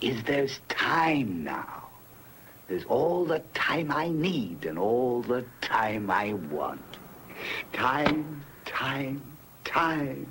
[0.00, 1.88] is there's time now.
[2.68, 6.80] There's all the time I need and all the time I want.
[7.72, 9.22] Time, time,
[9.64, 10.26] time.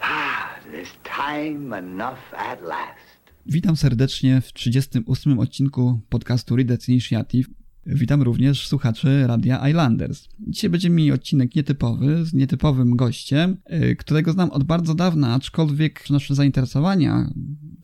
[0.00, 3.08] Ah, there's time enough at last.
[3.46, 7.48] Witam serdecznie w 38 odcinku podcastu Readers Initiative.
[7.86, 10.28] Witam również słuchaczy Radia Islanders.
[10.40, 16.10] Dzisiaj będzie mi odcinek nietypowy, z nietypowym gościem, y, którego znam od bardzo dawna, aczkolwiek
[16.10, 17.30] nasze zainteresowania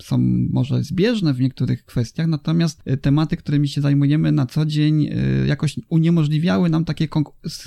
[0.03, 0.19] są
[0.51, 5.47] może zbieżne w niektórych kwestiach, natomiast y, tematy, którymi się zajmujemy na co dzień, y,
[5.47, 7.09] jakoś uniemożliwiały nam takie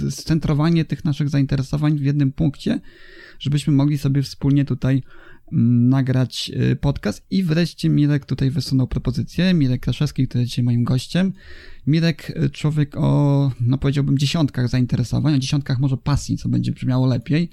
[0.10, 2.80] scentrowanie tych naszych zainteresowań w jednym punkcie,
[3.40, 5.04] żebyśmy mogli sobie wspólnie tutaj
[5.52, 6.52] mm, nagrać
[6.82, 11.34] podcast i wreszcie Mirek tutaj wysunął propozycję, Mirek Kraszewski, który jest dzisiaj moim gościem.
[11.88, 17.50] Mirek, człowiek o, no powiedziałbym, dziesiątkach zainteresowań, o dziesiątkach może pasji, co będzie brzmiało lepiej.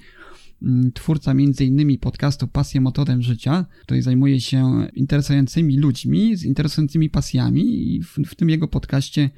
[0.61, 1.99] Mm, twórca m.in.
[1.99, 8.35] podcastu Pasję Motorem Życia, który zajmuje się interesującymi ludźmi, z interesującymi pasjami i w, w
[8.35, 9.29] tym jego podcaście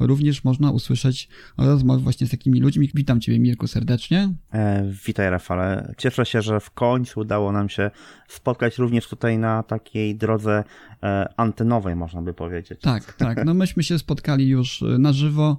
[0.00, 2.90] również można usłyszeć rozmowy właśnie z takimi ludźmi.
[2.94, 4.34] Witam Ciebie Mirku serdecznie.
[4.52, 5.94] E, witaj Rafale.
[5.98, 7.90] Cieszę się, że w końcu udało nam się
[8.28, 10.64] spotkać również tutaj na takiej drodze
[11.02, 12.80] e, antenowej, można by powiedzieć.
[12.80, 13.44] Tak, tak.
[13.44, 15.58] No myśmy się spotkali już na żywo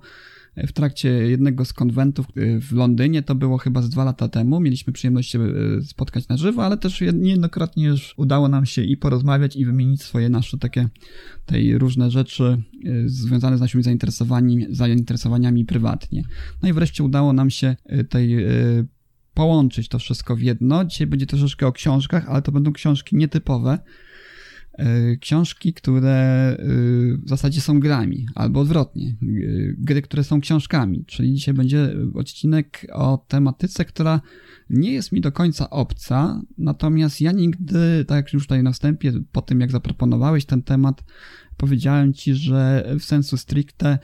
[0.57, 4.59] w trakcie jednego z konwentów y, w Londynie, to było chyba z dwa lata temu,
[4.59, 8.97] mieliśmy przyjemność się y, spotkać na żywo, ale też niejednokrotnie już udało nam się i
[8.97, 10.89] porozmawiać i wymienić swoje nasze takie
[11.45, 16.23] tej różne rzeczy y, związane z naszymi zainteresowaniami, zainteresowaniami prywatnie.
[16.63, 17.75] No i wreszcie udało nam się
[18.09, 18.45] tej
[19.33, 20.85] połączyć to wszystko w jedno.
[20.85, 23.79] Dzisiaj będzie troszeczkę o książkach, ale to będą książki nietypowe,
[25.21, 26.57] książki, które e,
[27.17, 29.15] w zasadzie są grami, albo odwrotnie, e,
[29.77, 31.05] gry, które są książkami.
[31.05, 34.21] Czyli dzisiaj będzie odcinek o tematyce, która
[34.69, 39.13] nie jest mi do końca obca, natomiast ja nigdy, tak jak już tutaj na wstępie,
[39.31, 41.03] po tym jak zaproponowałeś ten temat,
[41.57, 43.99] powiedziałem ci, że w sensu stricte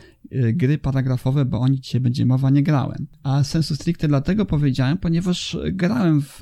[0.54, 3.08] gry paragrafowe, bo o nich dzisiaj będzie mowa, nie grałem.
[3.24, 6.40] A sensu stricte dlatego powiedziałem, ponieważ grałem w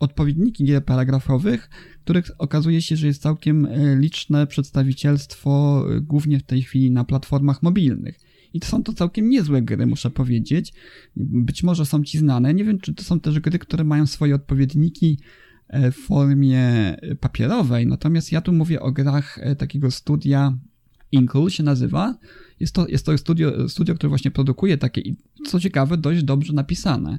[0.00, 1.70] odpowiedniki gier paragrafowych,
[2.04, 7.04] których okazuje się, że jest całkiem e, liczne przedstawicielstwo, e, głównie w tej chwili na
[7.04, 8.20] platformach mobilnych.
[8.54, 10.72] I to są to całkiem niezłe gry, muszę powiedzieć.
[11.16, 12.54] Być może są ci znane.
[12.54, 15.18] Nie wiem, czy to są też gry, które mają swoje odpowiedniki
[15.68, 17.86] e, w formie papierowej.
[17.86, 20.58] Natomiast ja tu mówię o grach takiego studia
[21.12, 22.18] Inkle się nazywa.
[22.60, 25.02] Jest to, jest to studio, studio, które właśnie produkuje takie
[25.46, 27.18] co ciekawe, dość dobrze napisane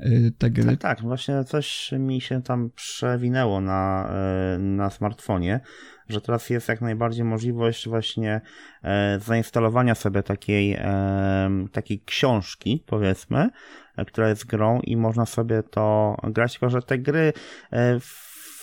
[0.00, 0.76] y, te gry.
[0.76, 4.10] Tak, tak, właśnie coś mi się tam przewinęło na,
[4.56, 5.60] y, na smartfonie,
[6.08, 8.40] że teraz jest jak najbardziej możliwość właśnie
[8.82, 13.50] e, zainstalowania sobie takiej, e, takiej książki, powiedzmy,
[13.96, 17.32] e, która jest grą i można sobie to grać, tylko że te gry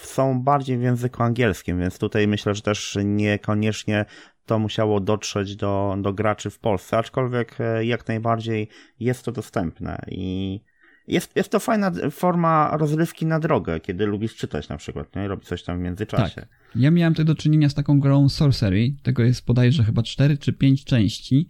[0.01, 4.05] są bardziej w języku angielskim, więc tutaj myślę, że też niekoniecznie
[4.45, 8.67] to musiało dotrzeć do, do graczy w Polsce, aczkolwiek e, jak najbardziej
[8.99, 10.59] jest to dostępne i
[11.07, 15.27] jest, jest to fajna forma rozrywki na drogę, kiedy lubisz czytać na przykład, nie?
[15.27, 16.35] robić coś tam w międzyczasie.
[16.41, 16.49] Tak.
[16.75, 20.53] Ja miałem tutaj do czynienia z taką grą Sorcery, tego jest bodajże chyba 4 czy
[20.53, 21.49] 5 części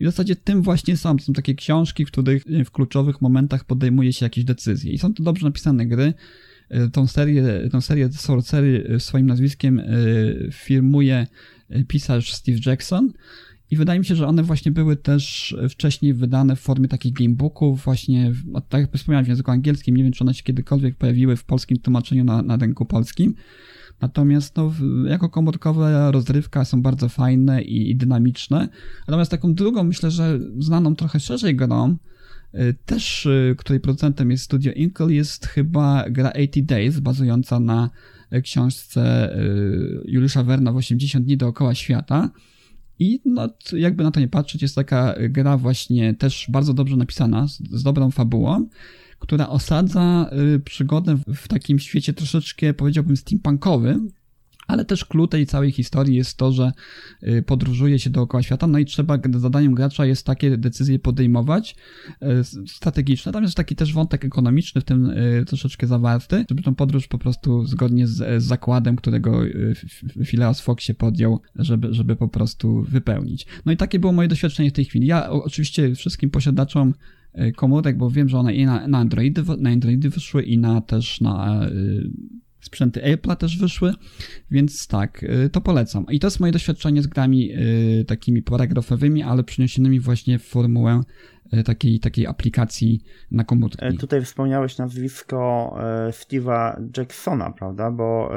[0.00, 1.18] i w zasadzie tym właśnie są.
[1.18, 5.22] Są takie książki, w których w kluczowych momentach podejmuje się jakieś decyzje i są to
[5.22, 6.14] dobrze napisane gry.
[6.68, 9.82] E, tą serię, tą serię Sorcery e, swoim nazwiskiem
[10.52, 11.26] firmuje
[11.88, 13.12] pisarz Steve Jackson.
[13.70, 17.84] I wydaje mi się, że one właśnie były też wcześniej wydane w formie takich gamebooków,
[17.84, 18.32] właśnie,
[18.68, 19.96] tak jak wspomniałem, w języku angielskim.
[19.96, 23.34] Nie wiem, czy one się kiedykolwiek pojawiły w polskim tłumaczeniu na, na rynku polskim.
[24.00, 24.72] Natomiast no,
[25.06, 28.68] jako komórkowe rozrywka są bardzo fajne i, i dynamiczne.
[29.08, 31.96] Natomiast taką drugą, myślę, że znaną trochę szerzej grą,
[32.54, 37.90] y, też y, której producentem jest Studio Inkle, jest chyba gra 80 Days, bazująca na
[38.42, 42.30] książce y, Juliusza Werna w 80 dni dookoła świata.
[42.98, 47.48] I no, jakby na to nie patrzeć, jest taka gra właśnie też bardzo dobrze napisana,
[47.48, 48.68] z, z dobrą fabułą,
[49.18, 54.10] która osadza y, przygodę w takim świecie troszeczkę, powiedziałbym, steampunkowym,
[54.66, 56.72] ale też clue tej całej historii jest to, że
[57.22, 61.76] y, podróżuje się dookoła świata, no i trzeba, zadaniem gracza jest takie decyzje podejmować
[62.22, 63.32] y, strategiczne.
[63.32, 67.18] Tam jest taki też wątek ekonomiczny w tym y, troszeczkę zawarty, żeby tą podróż po
[67.18, 69.40] prostu zgodnie z, zakładem, którego
[70.26, 73.46] Phileas Fox się podjął, żeby, żeby po prostu wypełnić.
[73.66, 75.06] No i takie było moje doświadczenie w tej chwili.
[75.06, 76.94] Ja oczywiście wszystkim posiadaczom
[77.56, 81.20] komórek, bo wiem, że one i na, na Androidy, na Androidy wyszły i na też
[81.20, 81.66] na
[82.66, 83.92] sprzęty Apple'a też wyszły,
[84.50, 86.06] więc tak, y, to polecam.
[86.10, 91.00] I to jest moje doświadczenie z grami y, takimi paragrafowymi, ale przeniesionymi właśnie w formułę
[91.54, 93.84] y, takiej, takiej aplikacji na komórki.
[93.84, 95.36] E, tutaj wspomniałeś nazwisko
[95.80, 97.90] e, Steve'a Jacksona, prawda?
[97.90, 98.30] Bo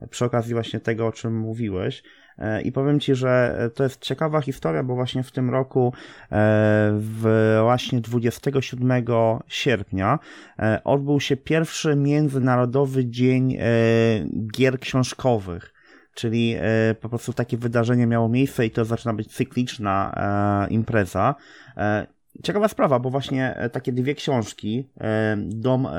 [0.00, 2.02] e, przy okazji właśnie tego, o czym mówiłeś,
[2.64, 5.92] I powiem Ci, że to jest ciekawa historia, bo właśnie w tym roku,
[6.22, 6.28] e,
[6.94, 10.18] w właśnie 27 sierpnia,
[10.58, 13.58] e, odbył się pierwszy Międzynarodowy Dzień
[14.56, 15.72] Gier Książkowych
[16.14, 16.56] czyli
[17.00, 20.14] po prostu takie wydarzenie miało miejsce i to zaczyna być cykliczna
[20.70, 21.34] impreza.
[22.42, 25.90] Ciekawa sprawa, bo właśnie e, takie dwie książki, e, Dom e,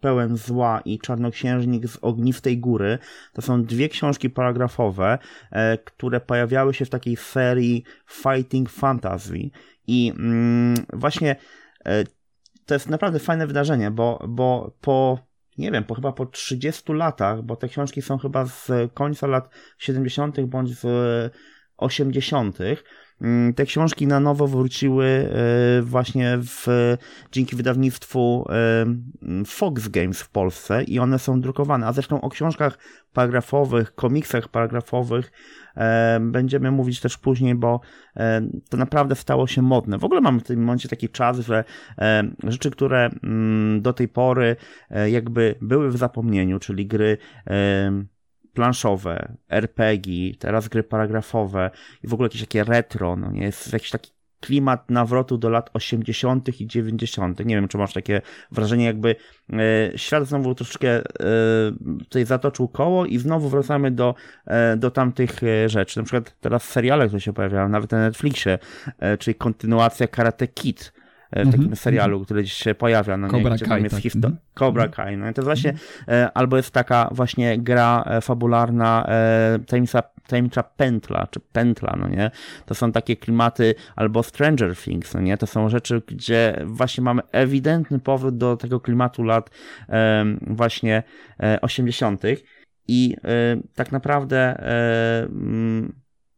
[0.00, 2.98] pełen zła i Czarnoksiężnik z ognistej góry,
[3.32, 5.18] to są dwie książki paragrafowe,
[5.84, 9.50] które pojawiały się w takiej serii Fighting Fantasy.
[9.86, 11.36] I mm, właśnie
[12.66, 15.18] to jest naprawdę fajne wydarzenie, bo, bo po
[15.58, 19.48] nie wiem, po chyba po 30 latach, bo te książki są chyba z końca lat
[19.78, 20.40] 70.
[20.40, 20.86] bądź z
[21.76, 22.76] 80., Mm,
[23.56, 26.66] te książki na nowo wróciły e, właśnie w,
[27.32, 31.86] dzięki wydawnictwu e, Fox Games w Polsce i one są drukowane.
[31.86, 32.78] A zresztą o książkach
[33.12, 35.32] paragrafowych, komiksach paragrafowych
[35.76, 37.80] e, będziemy mówić też później, bo
[38.68, 39.98] to naprawdę stało się modne.
[39.98, 41.64] W ogóle mamy w tym momencie taki czas, że
[42.44, 44.56] rzeczy, które mm, do tej pory
[45.10, 47.18] jakby były w zapomnieniu, czyli gry
[48.54, 51.70] planszowe, RPG, teraz gry paragrafowe
[52.04, 54.10] i w ogóle jakieś takie retro, no nie, jest jakiś taki
[54.42, 56.60] klimat nawrotu do lat 80.
[56.60, 57.46] i 90.
[57.46, 59.16] Nie wiem, czy masz takie wrażenie, jakby
[59.52, 61.02] e, świat znowu troszeczkę e,
[61.98, 64.14] tutaj zatoczył koło i znowu wracamy do,
[64.46, 65.98] e, do tamtych e, rzeczy.
[65.98, 68.58] Na przykład teraz seriale, które się pojawiają, nawet na Netflixie,
[68.98, 70.92] e, czyli kontynuacja Karate Kid
[71.32, 71.76] E, w takim mm -hmm.
[71.76, 73.16] serialu, który gdzieś się pojawia.
[73.16, 74.04] No, Cobra nie, Kai, tam jest tak.
[74.04, 75.06] Histo- Cobra mhm.
[75.06, 75.16] Kai.
[75.16, 75.80] No i to właśnie mm
[76.26, 76.30] -hmm.
[76.34, 79.06] albo jest taka właśnie gra e, fabularna
[79.66, 82.30] tajemnica, tajemnicza pętla, czy pętla, no nie?
[82.66, 85.36] To są takie klimaty, albo Stranger Things, no nie?
[85.36, 89.50] To są rzeczy, gdzie właśnie mamy ewidentny powrót do tego klimatu lat
[90.46, 91.02] właśnie
[91.62, 92.22] 80.
[92.88, 93.16] I
[93.74, 94.62] tak naprawdę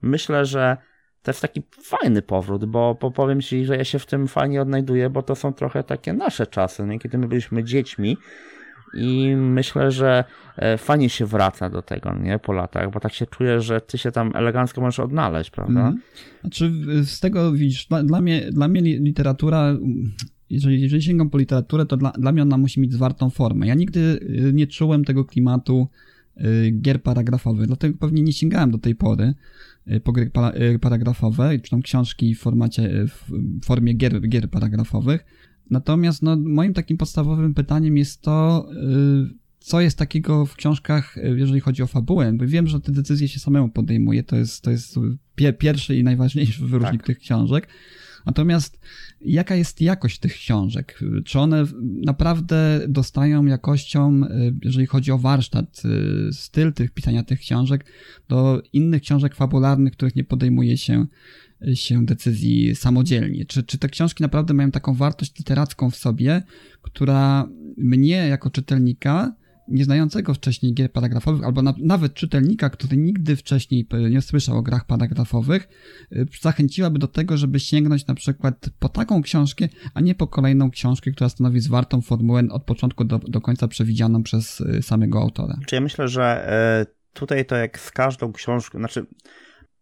[0.03, 0.77] myślę, że
[1.25, 4.63] to jest taki fajny powrót, bo, bo powiem Ci, że ja się w tym fajnie
[4.63, 6.99] odnajduję, bo to są trochę takie nasze czasy, nie?
[6.99, 8.17] kiedy my byliśmy dziećmi
[8.95, 10.25] i myślę, że
[10.57, 13.99] e, fajnie się wraca do tego, nie, po latach, bo tak się czuję, że ty
[13.99, 15.81] się tam elegancko możesz odnaleźć, prawda?
[15.81, 16.01] Mm.
[16.41, 16.73] Znaczy,
[17.05, 19.77] z tego widzisz, dla, dla, mnie, dla mnie literatura,
[20.51, 23.67] jeżeli, jeżeli sięgam po literaturę, to dla, dla mnie ona musi mieć zwartą formę.
[23.67, 25.89] Ja nigdy y, nie czułem tego klimatu
[26.37, 29.35] y, gier paragrafowych, dlatego pewnie nie sięgałem do tej pory,
[30.81, 35.25] paragrafowe, czy tam książki w formacie, y, w formie gier, gier paragrafowych.
[35.71, 38.69] Natomiast no, moim takim podstawowym pytaniem jest to,
[39.59, 43.41] co jest takiego w książkach, jeżeli chodzi o fabułę, bo wiem, że te decyzje się
[43.41, 44.95] samemu podejmuje, to jest, to jest
[45.59, 47.07] pierwszy i najważniejszy wyróżnik tak.
[47.07, 47.69] tych książek.
[48.27, 48.81] Natomiast
[49.21, 51.01] jaka jest jakość tych książek?
[51.25, 51.65] Czy one
[52.05, 55.83] naprawdę dostają jakością, y, jeżeli chodzi o warsztat,
[56.29, 57.85] y, styl tych pisania tych książek,
[58.29, 61.07] do innych książek fabularnych, których nie podejmuje się
[61.75, 63.45] się decyzji samodzielnie.
[63.45, 66.43] Czy, czy te książki naprawdę mają taką wartość literacką w sobie,
[66.83, 69.35] która mnie jako czytelnika
[69.69, 74.87] nieznającego wcześniej gier paragrafowych, albo na, nawet czytelnika, który nigdy wcześniej nie słyszał o grach
[74.87, 75.69] paragrafowych,
[76.13, 80.71] y, zachęciłaby do tego, żeby sięgnąć na przykład po taką książkę, a nie po kolejną
[80.71, 85.57] książkę, która stanowi zwartą formułę od początku do, do końca przewidzianą przez y, samego autora.
[85.67, 89.07] Czy ja myślę, że e, tutaj to jak z każdą książką, znaczy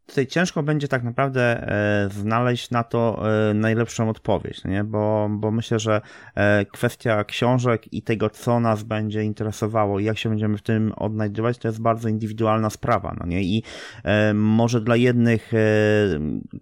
[0.07, 4.85] tutaj ciężko będzie tak naprawdę e, znaleźć na to e, najlepszą odpowiedź, nie?
[4.85, 6.01] Bo, bo myślę, że
[6.35, 10.93] e, kwestia książek i tego, co nas będzie interesowało i jak się będziemy w tym
[10.97, 13.43] odnajdywać, to jest bardzo indywidualna sprawa, no nie?
[13.43, 13.63] I
[14.35, 15.53] może dla jednych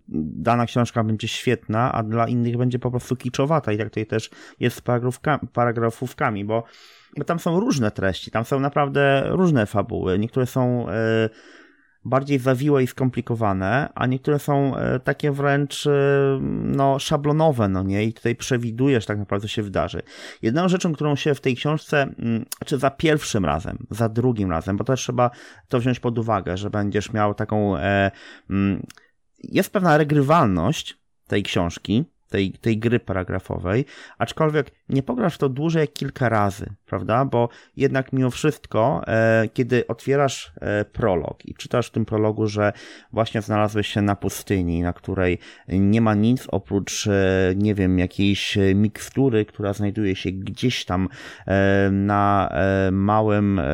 [0.09, 4.31] dana książka będzie świetna, a dla innych będzie po prostu kiczowata i tak tutaj też
[4.61, 4.83] jest z
[5.53, 6.65] paragrafówkami, bo,
[7.17, 10.87] bo tam są różne treści, tam są naprawdę różne fabuły, niektóre są
[12.05, 15.91] bardziej zawiłe i skomplikowane, a niektóre są e, takie wręcz e,
[16.63, 18.05] no, szablonowe, no nie?
[18.05, 20.03] I tutaj przewidujesz tak naprawdę, co się wydarzy.
[20.43, 24.77] Jedną rzeczą, którą się w tej książce, mm, czy za pierwszym razem, za drugim razem,
[24.77, 25.31] bo też trzeba
[25.69, 28.11] to wziąć pod uwagę, że będziesz miał taką, e,
[28.51, 28.87] mm,
[29.39, 33.85] jest pewna regrywalność tej książki, tej, tej gry paragrafowej,
[34.19, 37.25] aczkolwiek nie pograsz to dłużej jak kilka razy, prawda?
[37.25, 42.73] Bo jednak mimo wszystko, e, kiedy otwierasz e, prolog i czytasz w tym prologu, że
[43.13, 48.59] właśnie znalazłeś się na pustyni, na której nie ma nic oprócz, e, nie wiem, jakiejś
[48.75, 51.09] mikstury, która znajduje się gdzieś tam
[51.47, 53.65] e, na e, małym, e,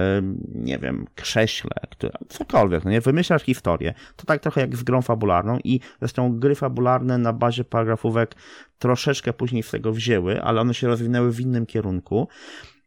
[0.54, 3.00] nie wiem, krześle, która, cokolwiek, no nie?
[3.00, 3.94] Wymyślasz historię.
[4.16, 8.34] To tak trochę jak z grą fabularną i zresztą gry fabularne na bazie paragrafówek
[8.78, 12.28] troszeczkę później z tego wzięły, ale one się rozwinęły w innym kierunku,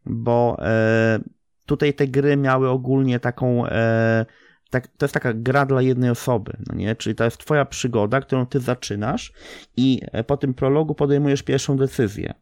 [0.05, 1.19] bo e,
[1.65, 3.65] tutaj te gry miały ogólnie taką.
[3.65, 4.25] E,
[4.69, 6.95] tak, to jest taka gra dla jednej osoby, no nie?
[6.95, 9.33] Czyli to jest twoja przygoda, którą ty zaczynasz
[9.77, 12.33] i e, po tym prologu podejmujesz pierwszą decyzję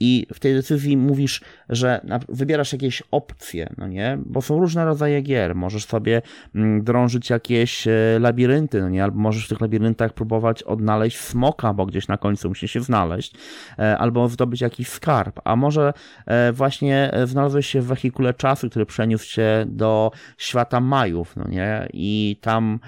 [0.00, 4.18] i w tej decyzji mówisz, że wybierasz jakieś opcje, no nie?
[4.26, 5.54] Bo są różne rodzaje gier.
[5.54, 6.22] Możesz sobie
[6.54, 9.04] mm, drążyć jakieś e, labirynty, no nie?
[9.04, 13.34] Albo możesz w tych labiryntach próbować odnaleźć smoka, bo gdzieś na końcu musi się znaleźć,
[13.78, 15.40] e, albo zdobyć jakiś skarb.
[15.44, 15.92] A może
[16.26, 21.88] e, właśnie znalazłeś się w wehikule czasu, który przeniósł się do świata Majów, no nie?
[21.92, 22.78] I tam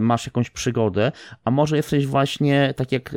[0.00, 1.12] masz jakąś przygodę,
[1.44, 3.14] a może jesteś właśnie, tak jak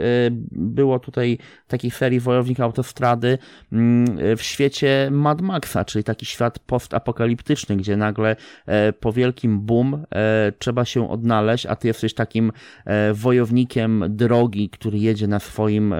[0.51, 3.28] było tutaj takiej serii Wojownik Autostrady,
[3.71, 9.93] Mm, w świecie Mad Maxa, czyli taki świat postapokaliptyczny, gdzie nagle e, po wielkim boom
[9.95, 12.51] e, trzeba się odnaleźć, a ty jesteś takim
[12.85, 15.95] e, wojownikiem drogi, który jedzie na swoim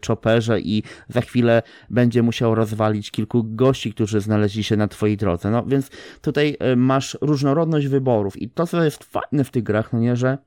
[0.00, 5.50] czoperze i za chwilę będzie musiał rozwalić kilku gości, którzy znaleźli się na twojej drodze.
[5.50, 9.98] No więc tutaj masz różnorodność wyborów i to, co jest fajne w tych grach, no
[9.98, 10.38] nie, że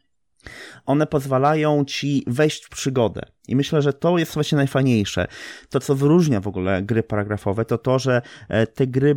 [0.86, 3.22] one pozwalają ci wejść w przygodę.
[3.48, 5.28] I myślę, że to jest właśnie najfajniejsze.
[5.70, 9.16] To, co wyróżnia w ogóle gry paragrafowe, to to, że e, te gry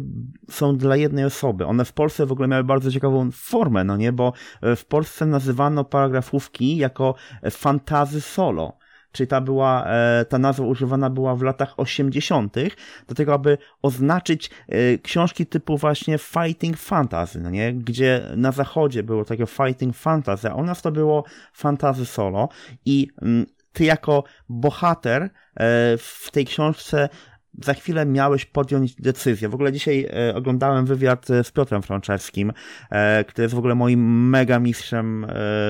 [0.51, 1.67] są dla jednej osoby.
[1.67, 4.13] One w Polsce w ogóle miały bardzo ciekawą formę, no nie?
[4.13, 7.15] Bo e, w Polsce nazywano paragrafówki jako
[7.51, 8.84] fantazy solo
[9.15, 12.57] czyli ta była, e, ta nazwa używana była w latach 80.,
[13.09, 17.73] do tego, aby oznaczyć e, książki typu właśnie Fighting Fantasy, no nie?
[17.73, 22.49] Gdzie na zachodzie było takie Fighting Fantasy, a u nas to było Fantasy Solo
[22.85, 25.29] i mm, ty jako bohater e,
[25.99, 27.09] w tej książce
[27.63, 29.49] za chwilę miałeś podjąć decyzję.
[29.49, 32.53] W ogóle dzisiaj e, oglądałem wywiad e, z Piotrem Franczewskim,
[32.91, 35.27] e, który jest w ogóle moim mega mistrzem,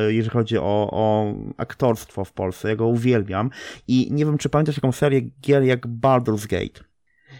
[0.09, 2.69] jeżeli chodzi o, o aktorstwo w Polsce.
[2.69, 3.51] Ja go uwielbiam.
[3.89, 6.85] I nie wiem, czy pamiętasz taką serię gier jak Baldur's Gate.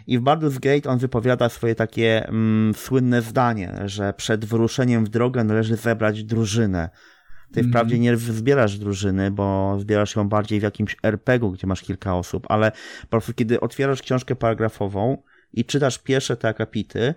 [0.07, 5.09] I w Baldur's Gate on wypowiada swoje takie mm, słynne zdanie, że przed wyruszeniem w
[5.09, 6.91] drogę należy zebrać drużynę.
[7.55, 7.73] Ty mm.
[7.73, 12.47] wprawdzie nie zbierasz drużyny, bo zbierasz ją bardziej w jakimś RPG-u, gdzie masz kilka osób,
[12.49, 17.15] ale po prostu kiedy otwierasz książkę paragrafową i czytasz pierwsze te akapity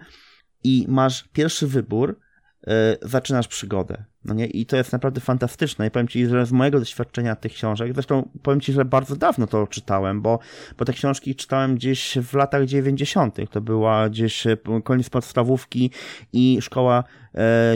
[0.63, 2.19] i masz pierwszy wybór,
[2.67, 4.03] yy, zaczynasz przygodę.
[4.25, 4.45] No nie?
[4.45, 5.87] I to jest naprawdę fantastyczne.
[5.87, 9.47] I powiem Ci, że z mojego doświadczenia tych książek, zresztą powiem Ci, że bardzo dawno
[9.47, 10.39] to czytałem, bo,
[10.77, 13.37] bo te książki czytałem gdzieś w latach 90.
[13.51, 15.91] To była gdzieś e, koniec podstawówki
[16.33, 17.03] i szkoła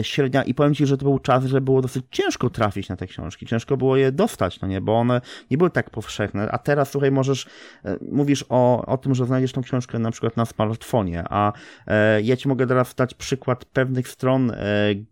[0.02, 0.42] średnia.
[0.42, 3.46] I powiem Ci, że to był czas, że było dosyć ciężko trafić na te książki.
[3.46, 4.80] Ciężko było je dostać, no nie?
[4.80, 6.50] Bo one nie były tak powszechne.
[6.50, 7.46] A teraz, słuchaj, możesz,
[7.84, 11.52] e, mówisz o, o tym, że znajdziesz tą książkę na przykład na smartfonie, a
[11.86, 14.54] e, ja Ci mogę teraz dać przykład pewnych stron, e,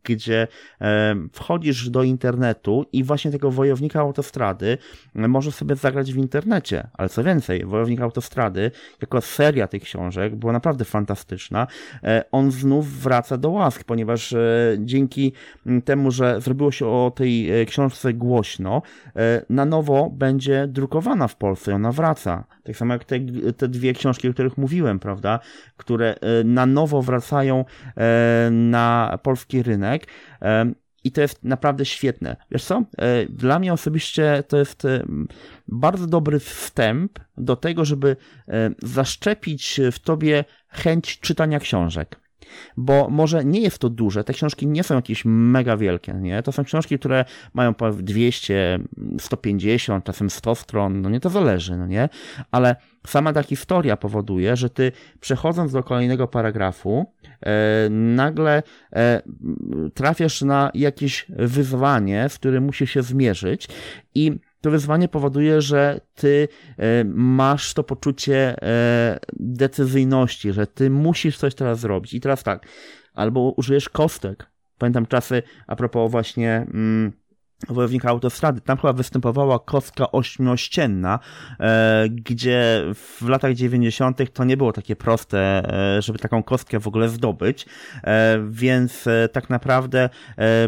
[0.05, 0.49] gdzie
[0.81, 4.79] e, wchodzisz do internetu i właśnie tego wojownika autostrady
[5.15, 6.89] możesz sobie zagrać w internecie.
[6.93, 8.71] Ale co więcej, wojownik autostrady,
[9.01, 11.67] jako seria tych książek, była naprawdę fantastyczna.
[12.03, 14.40] E, on znów wraca do łask, ponieważ e,
[14.79, 15.33] dzięki
[15.85, 18.83] temu, że zrobiło się o tej e, książce głośno,
[19.51, 21.75] na nowo będzie drukowana w Polsce.
[21.75, 22.45] Ona wraca.
[22.65, 23.21] Tak samo jak te,
[23.57, 25.41] te dwie książki, o których mówiłem, prawda,
[25.77, 27.65] które na nowo wracają
[28.51, 30.07] na polski rynek.
[31.05, 32.37] I to jest naprawdę świetne.
[32.51, 32.83] Wiesz co?
[32.99, 35.05] E, dla mnie osobiście to jest e,
[35.69, 38.17] bardzo dobry wstęp do tego, żeby
[38.49, 42.21] e, zaszczepić w tobie chęć czytania książek
[42.77, 46.43] bo może nie jest to duże, te książki nie są jakieś mega wielkie, nie?
[46.43, 48.79] To są książki, które mają po 200,
[49.19, 52.09] 150, czasem 100 stron, no nie, to zależy, no nie?
[52.51, 57.07] Ale sama ta historia powoduje, że ty przechodząc do kolejnego paragrafu,
[57.41, 59.23] e, nagle e,
[59.95, 63.69] trafiasz na jakieś wyzwanie, z którym musisz się zmierzyć
[64.15, 66.49] i to wyzwanie powoduje, że ty
[66.79, 72.15] e, masz to poczucie e, decyzyjności, że ty musisz coś teraz zrobić.
[72.15, 72.67] I teraz tak,
[73.15, 74.51] albo użyjesz kostek,
[74.81, 76.67] Pamiętam czasy, a propos właśnie...
[76.75, 77.20] Mm,
[77.69, 78.61] wojownika autostrady.
[78.61, 81.19] Tam chyba występowała kostka ośmiościenna,
[81.61, 84.33] e, gdzie w latach 90.
[84.33, 85.39] to nie było takie proste,
[85.97, 87.67] e, żeby taką kostkę w ogóle zdobyć,
[88.05, 90.09] e, więc tak naprawdę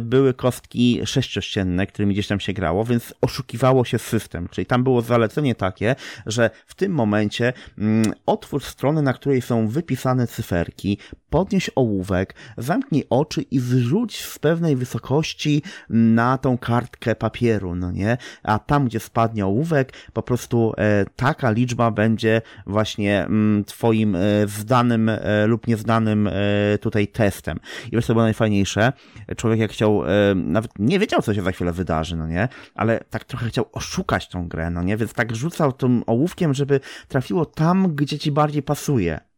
[0.00, 5.02] były kostki sześciościenne, którymi gdzieś tam się grało, więc oszukiwało się system, czyli tam było
[5.02, 5.96] zalecenie takie,
[6.26, 10.98] że w tym momencie mm, otwórz stronę, na której są wypisane cyferki,
[11.32, 18.16] podnieś ołówek, zamknij oczy i zrzuć z pewnej wysokości na tą kartkę papieru, no nie?
[18.42, 24.20] A tam, gdzie spadnie ołówek, po prostu e, taka liczba będzie właśnie mm, twoim e,
[24.46, 26.32] zdanym e, lub niezdanym e,
[26.80, 27.60] tutaj testem.
[27.86, 28.92] I wiesz, co było najfajniejsze?
[29.36, 32.48] Człowiek jak chciał, e, nawet nie wiedział, co się za chwilę wydarzy, no nie?
[32.74, 34.96] Ale tak trochę chciał oszukać tą grę, no nie?
[34.96, 39.31] Więc tak rzucał tym ołówkiem, żeby trafiło tam, gdzie ci bardziej pasuje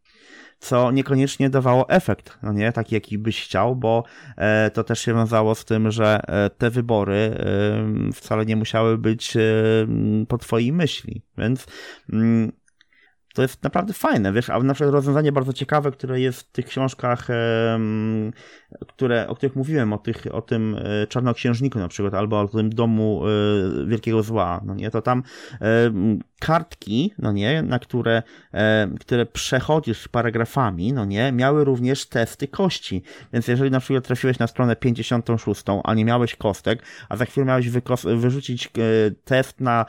[0.64, 4.04] co niekoniecznie dawało efekt, no nie, taki jaki byś chciał, bo
[4.36, 8.98] e, to też się wiązało z tym, że e, te wybory e, wcale nie musiały
[8.98, 9.36] być
[10.28, 11.66] po twojej myśli, więc
[12.12, 12.52] mm,
[13.34, 16.66] to jest naprawdę fajne, wiesz, a na przykład rozwiązanie bardzo ciekawe, które jest w tych
[16.66, 17.28] książkach,
[18.88, 20.76] które, o których mówiłem, o, tych, o tym
[21.08, 23.22] czarnoksiężniku na przykład, albo o tym domu
[23.86, 25.22] wielkiego zła, no nie, to tam
[26.40, 28.22] kartki, no nie, na które,
[29.00, 34.46] które przechodzisz paragrafami, no nie, miały również testy kości, więc jeżeli na przykład trafiłeś na
[34.46, 37.70] stronę 56, a nie miałeś kostek, a za chwilę miałeś
[38.16, 38.70] wyrzucić e,
[39.24, 39.86] test na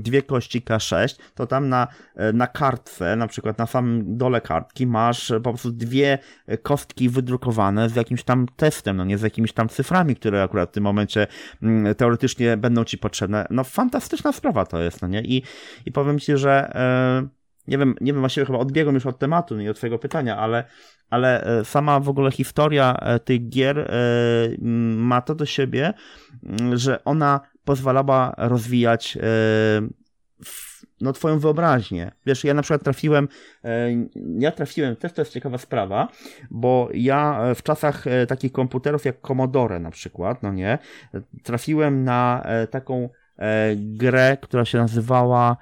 [0.00, 1.88] dwie kości K6, to tam na,
[2.32, 6.18] na kartce, na przykład na samym dole kartki masz po prostu dwie
[6.62, 10.72] kostki wydrukowane z jakimś tam testem, no nie z jakimiś tam cyframi, które akurat w
[10.72, 11.26] tym momencie
[11.62, 13.46] mm, teoretycznie będą ci potrzebne.
[13.50, 15.20] No fantastyczna sprawa to jest, no nie?
[15.20, 15.42] I,
[15.86, 17.28] i powiem ci, że e,
[17.68, 20.64] nie wiem, nie wiem, właściwie chyba odbiegłem już od tematu i od twojego pytania, ale,
[21.10, 23.92] ale e, sama w ogóle historia e, tych gier
[24.96, 25.94] ma to do siebie,
[26.72, 29.18] że ona pozwalała rozwijać
[31.00, 32.12] no, twoją wyobraźnię.
[32.26, 33.28] Wiesz, ja na przykład trafiłem,
[34.38, 36.08] ja trafiłem, też to jest ciekawa sprawa,
[36.50, 40.78] bo ja w czasach takich komputerów jak Commodore na przykład, no nie,
[41.42, 43.08] trafiłem na taką
[43.76, 45.56] grę, która się nazywała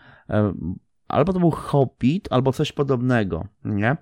[1.13, 3.97] albo to był Hobbit, albo coś podobnego, nie?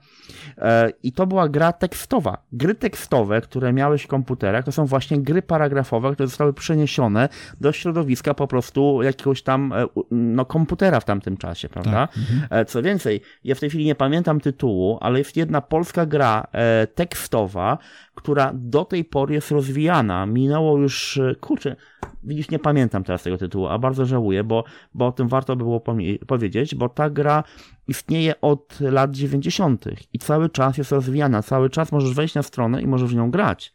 [0.59, 2.45] E, I to była gra tekstowa.
[2.53, 7.29] Gry tekstowe, które miałeś w komputerach, to są właśnie gry paragrafowe, które zostały przeniesione
[7.61, 12.07] do środowiska po prostu jakiegoś tam e, no, komputera w tamtym czasie, prawda?
[12.07, 12.19] Tak.
[12.19, 12.61] Mhm.
[12.61, 16.47] E, co więcej, ja w tej chwili nie pamiętam tytułu, ale jest jedna polska gra
[16.95, 17.79] tekstowa,
[18.21, 20.27] która do tej pory jest rozwijana.
[20.27, 21.77] Minęło już, kurczę,
[22.23, 25.83] widzisz, nie pamiętam teraz tego tytułu, a bardzo żałuję, bo, bo o tym warto było
[26.27, 27.45] powiedzieć, bo ta gra
[27.89, 29.85] istnieje od lat 90.
[30.13, 33.31] i cały czas jest rozwijana, cały czas możesz wejść na stronę i możesz w nią
[33.31, 33.73] grać.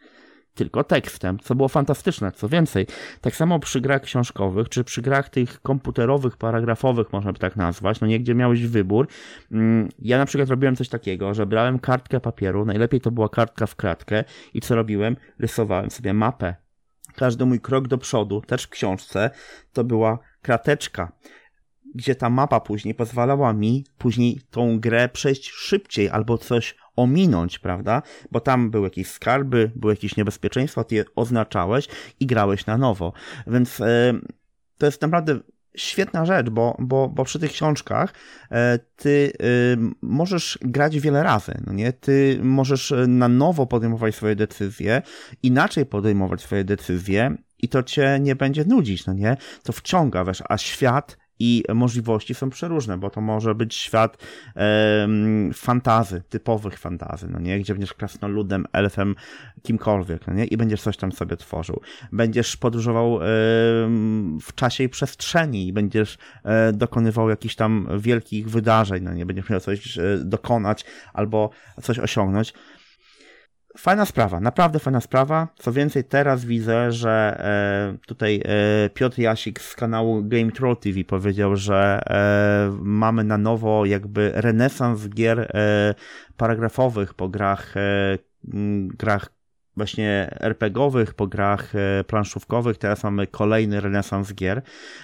[0.55, 2.31] Tylko tekstem, co było fantastyczne.
[2.31, 2.87] Co więcej,
[3.21, 7.99] tak samo przy grach książkowych, czy przy grach tych komputerowych, paragrafowych, można by tak nazwać,
[7.99, 9.07] no nie, gdzie miałeś wybór.
[9.51, 13.65] Mm, ja na przykład robiłem coś takiego, że brałem kartkę papieru, najlepiej to była kartka
[13.65, 15.15] w kratkę i co robiłem?
[15.39, 16.55] Rysowałem sobie mapę
[17.15, 19.29] każdy mój krok do przodu, też w książce,
[19.73, 21.11] to była krateczka,
[21.95, 28.01] gdzie ta mapa później pozwalała mi później tą grę przejść szybciej albo coś ominąć, prawda?
[28.31, 31.87] Bo tam były jakieś skarby, były jakieś niebezpieczeństwa, ty je oznaczałeś
[32.19, 33.13] i grałeś na nowo.
[33.47, 33.85] Więc yy,
[34.77, 35.39] to jest naprawdę
[35.77, 38.13] świetna rzecz, bo, bo, bo przy tych książkach
[38.51, 41.93] e, ty y, możesz grać wiele razy, no nie?
[41.93, 45.01] Ty możesz na nowo podejmować swoje decyzje,
[45.43, 49.37] inaczej podejmować swoje decyzje i to cię nie będzie nudzić, no nie?
[49.63, 54.17] To wciąga, wiesz, a świat i możliwości są przeróżne, bo to może być świat
[54.55, 55.07] e,
[55.53, 57.59] fantazy, typowych fantazy, no nie?
[57.59, 59.15] Gdzie będziesz krasnoludem, elfem,
[59.63, 60.45] kimkolwiek, no nie?
[60.45, 61.81] I będziesz coś tam sobie tworzył.
[62.11, 63.19] Będziesz podróżował e,
[64.41, 69.25] w czasie i przestrzeni i będziesz e, dokonywał jakichś tam wielkich wydarzeń, no nie?
[69.25, 71.49] Będziesz miał coś e, dokonać albo
[71.81, 72.53] coś osiągnąć.
[73.77, 75.47] Fajna sprawa, naprawdę fajna sprawa.
[75.59, 81.03] Co więcej, teraz widzę, że e, tutaj e, Piotr Jasik z kanału Game Troll TV
[81.03, 85.95] powiedział, że e, mamy na nowo jakby renesans gier e,
[86.37, 88.17] paragrafowych po grach, e,
[88.87, 89.29] grach
[89.77, 94.61] właśnie RPGowych, po grach e, planszówkowych, teraz mamy kolejny renesans gier.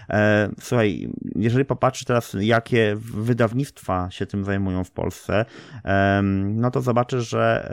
[0.09, 5.45] E, słuchaj, jeżeli popatrzysz teraz, jakie wydawnictwa się tym zajmują w Polsce,
[6.43, 7.71] no to zobaczysz, że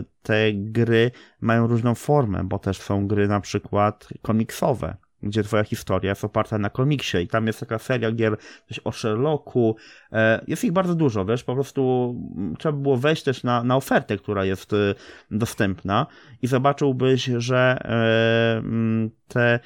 [0.00, 5.64] e, te gry mają różną formę, bo też są gry na przykład komiksowe, gdzie twoja
[5.64, 8.36] historia jest oparta na komiksie i tam jest taka seria gier
[8.68, 9.76] coś o Sherlocku,
[10.12, 13.76] e, jest ich bardzo dużo, wiesz, po prostu mm, trzeba było wejść też na, na
[13.76, 14.94] ofertę, która jest e,
[15.30, 16.06] dostępna
[16.42, 19.60] i zobaczyłbyś, że e, mm, te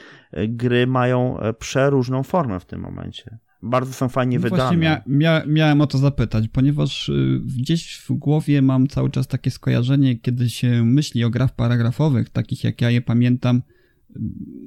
[0.49, 4.63] gry mają przeróżną formę w tym momencie bardzo są fajnie no wydane.
[4.63, 9.27] Właśnie mia, mia, miałem o to zapytać, ponieważ y, gdzieś w głowie mam cały czas
[9.27, 13.63] takie skojarzenie, kiedy się myśli o grach paragrafowych, takich jak ja je pamiętam,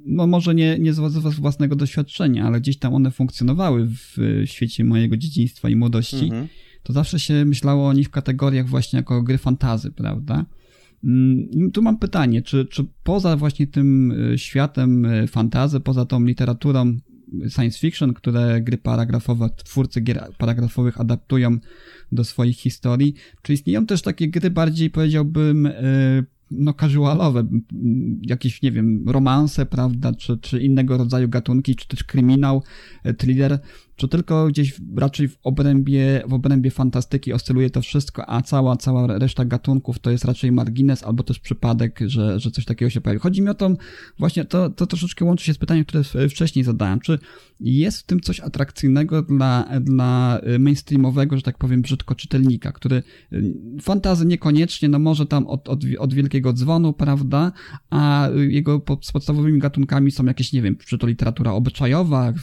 [0.06, 1.00] no może nie, nie z
[1.40, 6.48] własnego doświadczenia, ale gdzieś tam one funkcjonowały w świecie mojego dzieciństwa i młodości, mhm.
[6.84, 10.46] to zawsze się myślało o nich w kategoriach właśnie jako gry fantazy, prawda?
[11.04, 16.24] Mm, tu mam pytanie, czy, czy poza właśnie tym y, światem y, fantazy, poza tą
[16.24, 16.98] literaturą
[17.50, 21.58] science fiction, które gry paragrafowe, twórcy gier paragrafowych adaptują
[22.12, 27.48] do swoich historii, czy istnieją też takie gry bardziej, powiedziałbym, y, no casualowe,
[28.22, 32.64] jakieś, nie wiem, romanse, prawda, czy, czy innego rodzaju gatunki, czy też kryminał,
[33.04, 33.60] e, thriller,
[34.00, 39.08] czy tylko gdzieś raczej w obrębie, w obrębie fantastyki oscyluje to wszystko, a cała, cała
[39.08, 43.20] reszta gatunków to jest raczej margines albo też przypadek, że, że coś takiego się pojawi.
[43.20, 43.76] Chodzi mi o to,
[44.20, 47.00] właśnie to, to troszeczkę łączy się z pytaniem, które wcześniej zadałem.
[47.00, 47.20] Czy
[47.60, 53.54] jest w tym coś atrakcyjnego dla, dla mainstreamowego, że tak powiem, brzydko czytelnika, który y,
[53.82, 57.52] fantazy niekoniecznie, no może tam od, od, od wielkiego dzwonu, prawda,
[57.90, 62.34] a jego z podstawowymi gatunkami są jakieś, nie wiem, czy to literatura obyczajowa,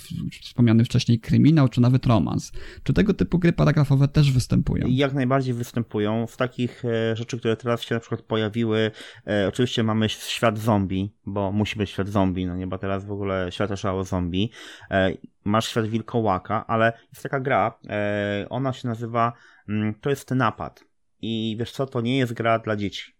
[0.43, 2.53] wspomniany wcześniej kryminał, kryminał, czy nawet romans.
[2.83, 4.87] Czy tego typu gry paragrafowe też występują?
[4.89, 6.27] Jak najbardziej występują.
[6.27, 8.91] Z takich e, rzeczy, które teraz się na przykład pojawiły,
[9.27, 13.13] e, oczywiście mamy świat zombie, bo musi być świat zombie, no nie, bo teraz w
[13.13, 14.51] ogóle świat oszało zombie.
[14.91, 15.11] E,
[15.45, 17.79] masz świat wilkołaka, ale jest taka gra,
[18.51, 19.33] ona się nazywa,
[19.69, 20.85] mm, to jest napad.
[21.23, 23.16] I wiesz co, to nie jest gra dla dzieci.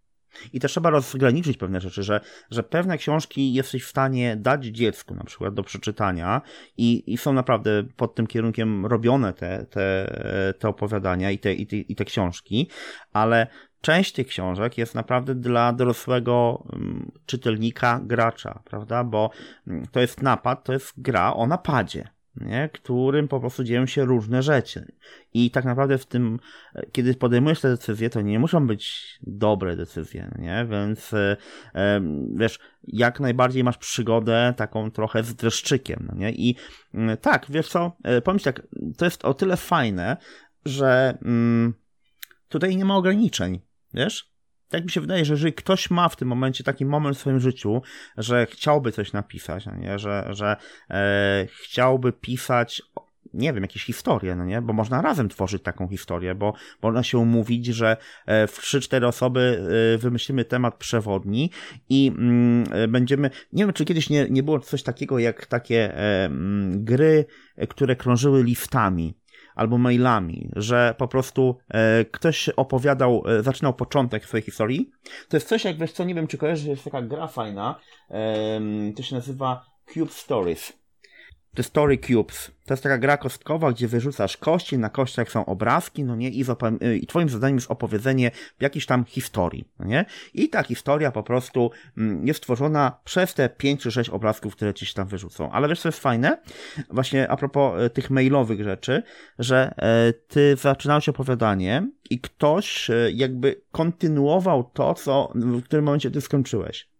[0.53, 2.21] I też trzeba rozgraniczyć pewne rzeczy, że,
[2.51, 6.43] że pewne książki jesteś w stanie dać dziecku na przykład do przeczytania
[6.77, 11.67] i, i są naprawdę pod tym kierunkiem robione te, te, te opowiadania i te, i,
[11.67, 12.71] te, i te książki,
[13.13, 13.47] ale
[13.81, 19.05] część tych książek jest naprawdę dla dorosłego mm, czytelnika, gracza, prawda?
[19.05, 19.31] Bo
[19.67, 22.69] mm, to jest napad, to jest gra o napadzie nie?
[22.73, 24.93] którym po prostu dzieją się różne rzeczy.
[25.35, 26.39] I tak naprawdę w tym,
[26.75, 30.67] e, kiedy podejmujesz te decyzje, to nie muszą być dobre decyzje, nie?
[30.71, 31.37] Więc e,
[32.35, 36.33] wiesz, jak najbardziej masz przygodę taką trochę z dreszczykiem, no nie?
[36.33, 36.57] I
[36.95, 38.63] mm, tak, wiesz co, e, pomyśl tak,
[38.97, 40.17] to jest o tyle fajne,
[40.65, 41.75] że mm,
[42.49, 43.61] tutaj nie ma ograniczeń,
[43.95, 44.36] wiesz?
[44.69, 47.41] Tak mi się wydaje, że jeżeli ktoś ma w tym momencie taki moment w swoim
[47.41, 47.83] życiu,
[48.17, 49.99] że chciałby coś napisać, no nie?
[49.99, 50.57] że, że
[50.91, 52.83] e, chciałby pisać
[53.35, 54.63] nie wiem, jakieś historie, no nie?
[54.63, 56.53] Bo można razem tworzyć taką historię, bo
[56.83, 61.51] można się umówić, że e, w 3-4 osoby e, wymyślimy temat przewodni
[61.89, 66.31] i mm, będziemy, nie wiem, czy kiedyś nie, nie było coś takiego jak takie e,
[66.71, 67.25] gry,
[67.69, 69.15] które krążyły liftami
[69.57, 74.91] albo mailami, że po prostu e, ktoś opowiadał, e, zaczynał początek swojej historii.
[75.29, 78.61] To jest coś jak, wiesz co, nie wiem czy kojarzysz, jest taka gra fajna, e,
[78.97, 79.65] to się nazywa
[79.95, 80.86] Cube Stories.
[81.57, 82.51] The Story Cubes.
[82.67, 86.45] To jest taka gra kostkowa, gdzie wyrzucasz kości, na kościach są obrazki, no nie, i,
[86.83, 90.05] y, i twoim zadaniem jest opowiedzenie jakiejś tam historii, no nie?
[90.35, 94.75] I ta historia po prostu mm, jest tworzona przez te 5 czy 6 obrazków, które
[94.75, 95.51] ci się tam wyrzucą.
[95.51, 96.39] Ale wiesz, co jest fajne?
[96.91, 99.03] Właśnie a propos y, tych mailowych rzeczy,
[99.39, 106.11] że e, ty zaczynałeś opowiadanie i ktoś e, jakby kontynuował to, co w którym momencie
[106.11, 106.96] ty skończyłeś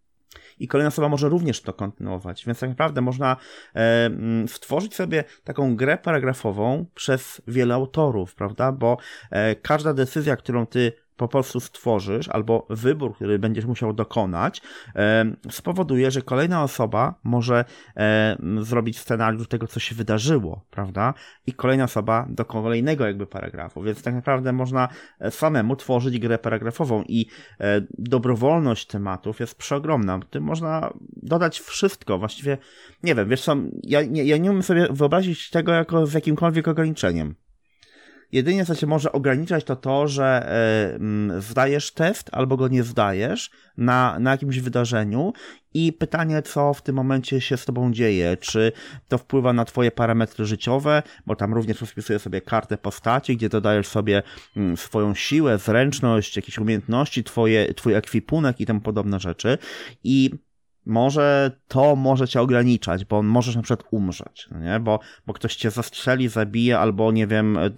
[0.59, 2.45] i kolejna osoba może również to kontynuować.
[2.45, 3.37] Więc tak naprawdę można
[3.75, 8.71] e, mm, stworzyć sobie taką grę paragrafową przez wiele autorów, prawda?
[8.71, 8.97] Bo
[9.31, 14.61] e, każda decyzja, którą ty po prostu stworzysz, albo wybór, który będziesz musiał dokonać,
[15.49, 17.65] spowoduje, że kolejna osoba może
[18.61, 21.13] zrobić scenariusz tego, co się wydarzyło, prawda?
[21.47, 23.81] I kolejna osoba do kolejnego jakby paragrafu.
[23.81, 24.87] Więc tak naprawdę można
[25.19, 27.25] e, samemu tworzyć grę paragrafową i
[27.59, 30.19] e, dobrowolność tematów jest przeogromna.
[30.29, 32.17] Tym można dodać wszystko.
[32.17, 32.57] Właściwie,
[33.03, 36.67] nie wiem, wiesz co, ja nie, ja nie umiem sobie wyobrazić tego jako z jakimkolwiek
[36.67, 37.35] ograniczeniem.
[38.31, 40.49] Jedynie co cię może ograniczać to to, że
[41.37, 45.33] y, zdajesz test albo go nie zdajesz na, na jakimś wydarzeniu.
[45.73, 48.71] I pytanie, co w tym momencie się z tobą dzieje, czy
[49.07, 53.87] to wpływa na twoje parametry życiowe, bo tam również rozpisuje sobie kartę postaci, gdzie dodajesz
[53.87, 54.23] sobie
[54.57, 59.57] mm, swoją siłę, zręczność, jakieś umiejętności, twoje, twój ekwipunek i tym podobne rzeczy.
[60.03, 60.31] I
[60.87, 64.79] może to może cię ograniczać, bo możesz na przykład umrzeć, no nie?
[64.79, 67.69] Bo, bo ktoś cię zastrzeli, zabije, albo nie wiem, e,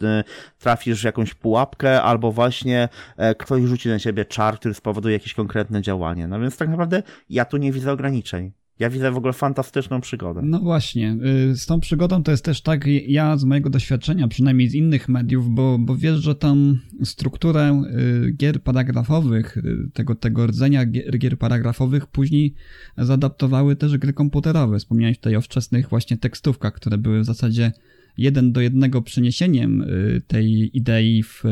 [0.59, 5.33] trafisz w jakąś pułapkę, albo właśnie e, ktoś rzuci na ciebie czar, który spowoduje jakieś
[5.33, 6.27] konkretne działanie.
[6.27, 8.51] No więc tak naprawdę ja tu nie widzę ograniczeń.
[8.79, 10.41] Ja widzę w ogóle fantastyczną przygodę.
[10.43, 11.17] No właśnie,
[11.51, 15.09] y, z tą przygodą to jest też tak, ja z mojego doświadczenia, przynajmniej z innych
[15.09, 17.83] mediów, bo, bo wiesz, że tam strukturę
[18.27, 22.53] y, gier paragrafowych, y, tego, tego rdzenia gier, gier paragrafowych później
[22.97, 24.79] zaadaptowawały też gry komputerowe.
[24.79, 27.71] Wspomniałeś tutaj o wczesnych właśnie tekstówkach, które były w zasadzie
[28.17, 29.85] jeden do jednego przeniesieniem
[30.27, 31.43] tej idei w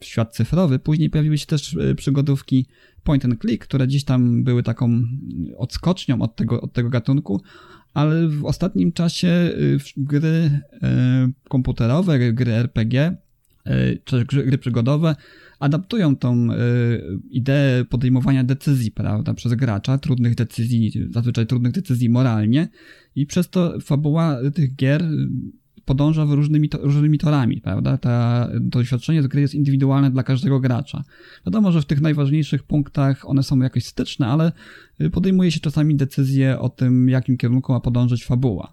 [0.00, 0.78] świat cyfrowy.
[0.78, 2.66] Później pojawiły się też przygodówki
[3.06, 5.02] point and click, które gdzieś tam były taką
[5.56, 7.42] odskocznią od tego, od tego gatunku,
[7.94, 10.78] ale w ostatnim czasie y, gry y,
[11.48, 13.16] komputerowe, gry RPG,
[13.66, 15.16] y, czy gry przygodowe
[15.58, 16.48] adaptują tą
[17.30, 22.68] ideę podejmowania decyzji, prawda, przez gracza, trudnych decyzji, zazwyczaj trudnych decyzji moralnie
[23.14, 25.04] i przez to fabuła tych gier
[25.86, 27.98] podąża różnymi, różnymi torami, prawda?
[27.98, 31.04] Ta, to doświadczenie z gry jest indywidualne dla każdego gracza.
[31.46, 34.52] Wiadomo, że w tych najważniejszych punktach one są jakoś styczne, ale
[35.00, 38.72] y, podejmuje się czasami decyzję o tym, jakim kierunku ma podążać fabuła.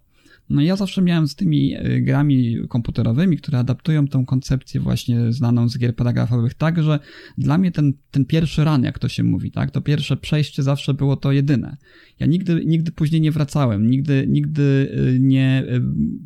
[0.49, 5.69] No ja zawsze miałem z tymi y, grami komputerowymi, które adaptują tą koncepcję właśnie znaną
[5.69, 6.99] z gier paragrafowych tak, że
[7.37, 10.93] dla mnie ten, ten pierwszy ran, jak to się mówi, tak, to pierwsze przejście zawsze
[10.93, 11.77] było to jedyne.
[12.19, 14.61] Ja nigdy, nigdy później nie wracałem, nigdy, nigdy
[15.15, 15.81] y, nie y,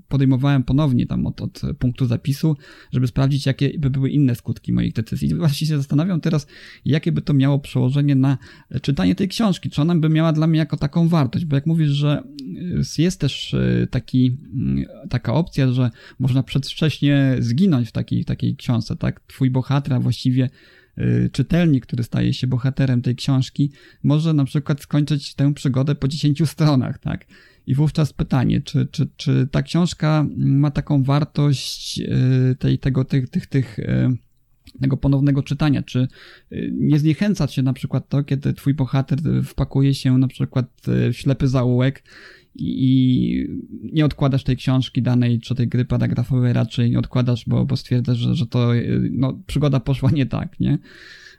[0.08, 2.58] podejmowałem ponownie tam od, od punktu zapisu,
[2.91, 5.36] żeby sprawdzić, jakie by były inne skutki moich decyzji.
[5.36, 6.47] Właśnie się zastanawiam teraz,
[6.86, 8.38] jakie by to miało przełożenie na
[8.82, 11.89] czytanie tej książki, czy ona by miała dla mnie jako taką wartość, bo jak mówisz,
[11.89, 12.23] że
[12.97, 13.56] jest też
[13.91, 19.20] taki, mm, taka opcja, że można przedwcześnie zginąć w takiej, takiej książce, tak?
[19.28, 20.50] Twój bohater, a właściwie
[20.98, 23.72] Y, czytelnik, który staje się bohaterem tej książki,
[24.04, 27.26] może na przykład skończyć tę przygodę po 10 stronach, tak?
[27.67, 33.30] I wówczas pytanie, czy, czy, czy ta książka ma taką wartość y, tej, tego, tych,
[33.30, 34.17] tych, tych y,
[34.81, 36.07] tego ponownego czytania, czy
[36.71, 41.47] nie zniechęca cię na przykład to, kiedy twój bohater wpakuje się na przykład w ślepy
[41.47, 42.03] zaułek
[42.55, 43.47] i
[43.93, 48.17] nie odkładasz tej książki danej, czy tej gry paragrafowej raczej nie odkładasz, bo, bo stwierdzasz,
[48.17, 48.71] że, że to
[49.11, 50.77] no, przygoda poszła nie tak, nie?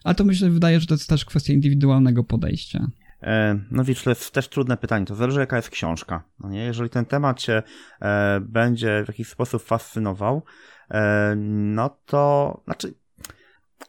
[0.05, 2.90] Ale to myślę, wydaje, że to jest też kwestia indywidualnego podejścia.
[3.22, 5.07] E, no wiesz, to jest też trudne pytanie.
[5.07, 6.22] To zależy, jaka jest książka.
[6.40, 6.64] No nie?
[6.64, 7.62] Jeżeli ten temat cię
[8.01, 10.42] e, będzie w jakiś sposób fascynował,
[10.90, 12.94] e, no to znaczy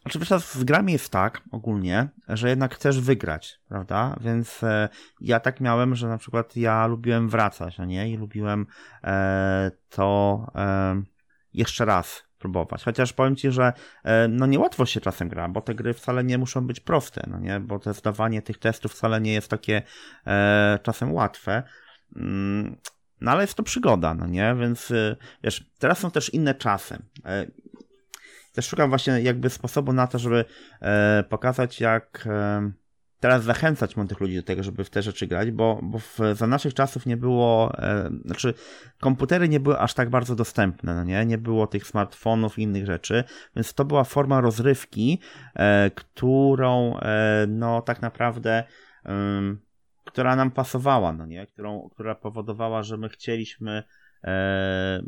[0.02, 4.16] znaczy, wiesz, z grami jest tak ogólnie, że jednak chcesz wygrać, prawda?
[4.22, 4.90] Więc e,
[5.22, 8.12] ja tak miałem, że na przykład ja lubiłem wracać, a nie?
[8.12, 8.66] I lubiłem
[9.04, 11.02] e, to e,
[11.54, 12.84] jeszcze raz próbować.
[12.84, 13.74] Chociaż powiem ci, że
[14.30, 17.60] no niełatwo się czasem gra, bo te gry wcale nie muszą być proste, no nie?
[17.60, 19.82] Bo to zdawanie tych testów wcale nie jest takie
[20.84, 21.64] czasem łatwe.
[22.16, 22.78] Mm,
[23.22, 24.56] no ale jest to przygoda, no nie?
[24.60, 24.94] Więc
[25.44, 26.98] wiesz, teraz są też inne czasy
[28.54, 30.46] też szukam właśnie jakby sposobu na to, żeby
[30.82, 32.72] e, pokazać, jak e,
[33.20, 36.48] teraz zachęcać młodych ludzi do tego, żeby w te rzeczy grać, bo, bo w, za
[36.48, 38.54] naszych czasów nie było, e, znaczy
[39.00, 41.26] komputery nie były aż tak bardzo dostępne, no nie?
[41.26, 43.24] Nie było tych smartfonów i innych rzeczy,
[43.56, 45.20] więc to była forma rozrywki,
[45.56, 48.64] e, którą e, no tak naprawdę
[50.10, 51.48] która nam pasowała, no nie?
[51.48, 53.84] Którą, która powodowała, że my chcieliśmy
[54.24, 55.02] e,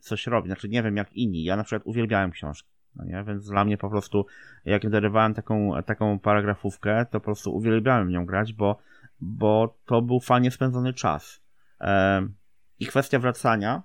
[0.00, 0.46] coś robić.
[0.46, 1.44] Znaczy nie wiem jak inni.
[1.44, 2.75] Ja na przykład uwielbiałem książki.
[2.96, 3.24] No nie?
[3.24, 4.26] Więc dla mnie po prostu,
[4.64, 8.78] jak dorywałem taką, taką paragrafówkę, to po prostu uwielbiałem nią grać, bo,
[9.20, 11.40] bo to był fajnie spędzony czas.
[12.80, 13.82] I kwestia wracania.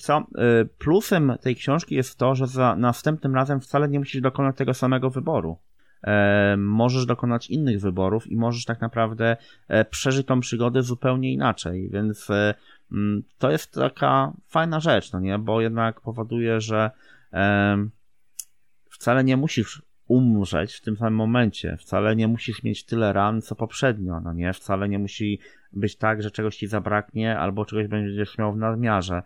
[0.00, 0.24] Co, e,
[0.64, 5.10] plusem tej książki jest to, że za następnym razem wcale nie musisz dokonać tego samego
[5.10, 5.58] wyboru.
[6.56, 9.36] Możesz dokonać innych wyborów i możesz tak naprawdę
[9.68, 12.54] e, przeżyć tą przygodę zupełnie inaczej, więc e,
[12.92, 16.90] mm, to jest taka fajna rzecz, no nie, bo jednak powoduje, że
[19.02, 23.54] wcale nie musisz umrzeć w tym samym momencie, wcale nie musisz mieć tyle ran, co
[23.54, 24.52] poprzednio, no nie?
[24.52, 25.38] Wcale nie musi
[25.72, 29.22] być tak, że czegoś ci zabraknie, albo czegoś będziesz miał w nadmiarze.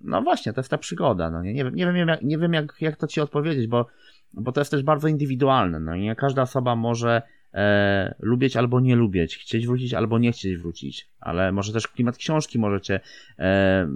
[0.00, 1.54] No właśnie, to jest ta przygoda, no nie?
[1.54, 3.86] Nie, nie wiem, jak, nie wiem jak, jak to ci odpowiedzieć, bo,
[4.34, 6.16] bo to jest też bardzo indywidualne, no nie?
[6.16, 7.22] Każda osoba może
[7.54, 12.16] e, lubić albo nie lubić, chcieć wrócić albo nie chcieć wrócić, ale może też klimat
[12.16, 13.00] książki możecie
[13.38, 13.88] e,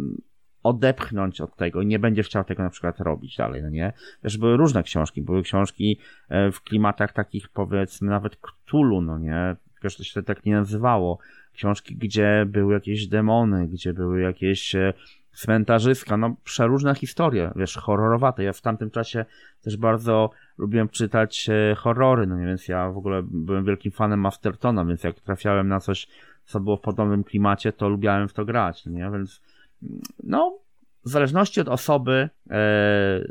[0.67, 3.93] odepchnąć od tego i nie będzie chciał tego na przykład robić dalej, no nie?
[4.23, 5.99] Też były różne książki, były książki
[6.29, 9.57] e, w klimatach takich powiedzmy nawet Cthulhu, no nie?
[9.73, 11.19] Tylko, że to się tak nie nazywało.
[11.53, 14.93] Książki, gdzie były jakieś demony, gdzie były jakieś e,
[15.33, 18.45] cmentarzyska, no przeróżne historie, wiesz, horrorowate.
[18.45, 19.25] Ja w tamtym czasie
[19.63, 24.85] też bardzo lubiłem czytać e, horrory, no więc ja w ogóle byłem wielkim fanem Mastertona,
[24.85, 26.09] więc jak trafiałem na coś,
[26.45, 29.43] co było w podobnym klimacie, to lubiałem w to grać, no nie, więc
[30.23, 30.59] no,
[31.05, 33.25] w zależności od osoby e,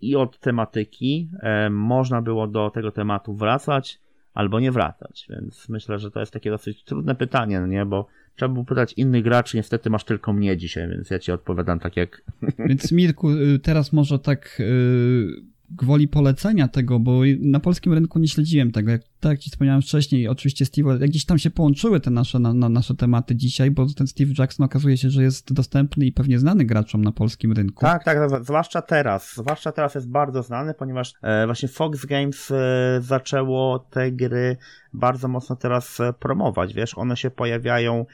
[0.00, 4.00] i od tematyki e, można było do tego tematu wracać
[4.34, 5.26] albo nie wracać.
[5.30, 7.86] Więc myślę, że to jest takie dosyć trudne pytanie, no nie?
[7.86, 11.78] Bo trzeba było pytać innych graczy, niestety masz tylko mnie dzisiaj, więc ja ci odpowiadam
[11.78, 12.22] tak jak...
[12.68, 18.28] Więc Mirku, y, teraz może tak y, gwoli polecenia tego, bo na polskim rynku nie
[18.28, 18.90] śledziłem tego.
[18.90, 22.54] Jak, tak jak ci wspomniałem wcześniej, oczywiście Steve, gdzieś tam się połączyły te nasze, na,
[22.54, 26.38] na nasze tematy dzisiaj, bo ten Steve Jackson okazuje się, że jest dostępny i pewnie
[26.38, 27.80] znany graczom na polskim rynku.
[27.80, 29.34] Tak, tak, zwłaszcza teraz.
[29.36, 34.56] Zwłaszcza teraz jest bardzo znany, ponieważ e, właśnie Fox Games e, zaczęło te gry
[34.92, 38.06] bardzo mocno teraz e, promować, wiesz, one się pojawiają,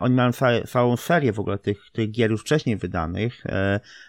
[0.00, 0.30] oni mają
[0.66, 3.44] całą serię w ogóle tych, tych gier już wcześniej wydanych,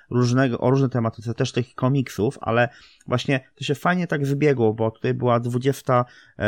[0.10, 2.70] różnego, o różne tematy, też tych komiksów, ale
[3.08, 6.06] właśnie to się fajnie tak zbiegło, bo tutaj była 20,
[6.40, 6.46] e,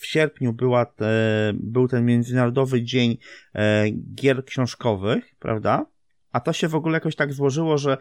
[0.00, 1.12] w sierpniu była te,
[1.54, 3.18] był ten Międzynarodowy Dzień
[3.54, 5.86] e, Gier Książkowych, prawda?
[6.32, 7.96] A to się w ogóle jakoś tak złożyło, że e,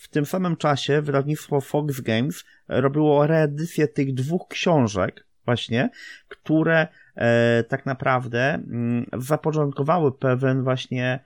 [0.00, 5.90] w tym samym czasie wydawnictwo Fox Games robiło reedycję tych dwóch książek, właśnie,
[6.28, 11.24] które e, tak naprawdę mm, zapoczątkowały pewien właśnie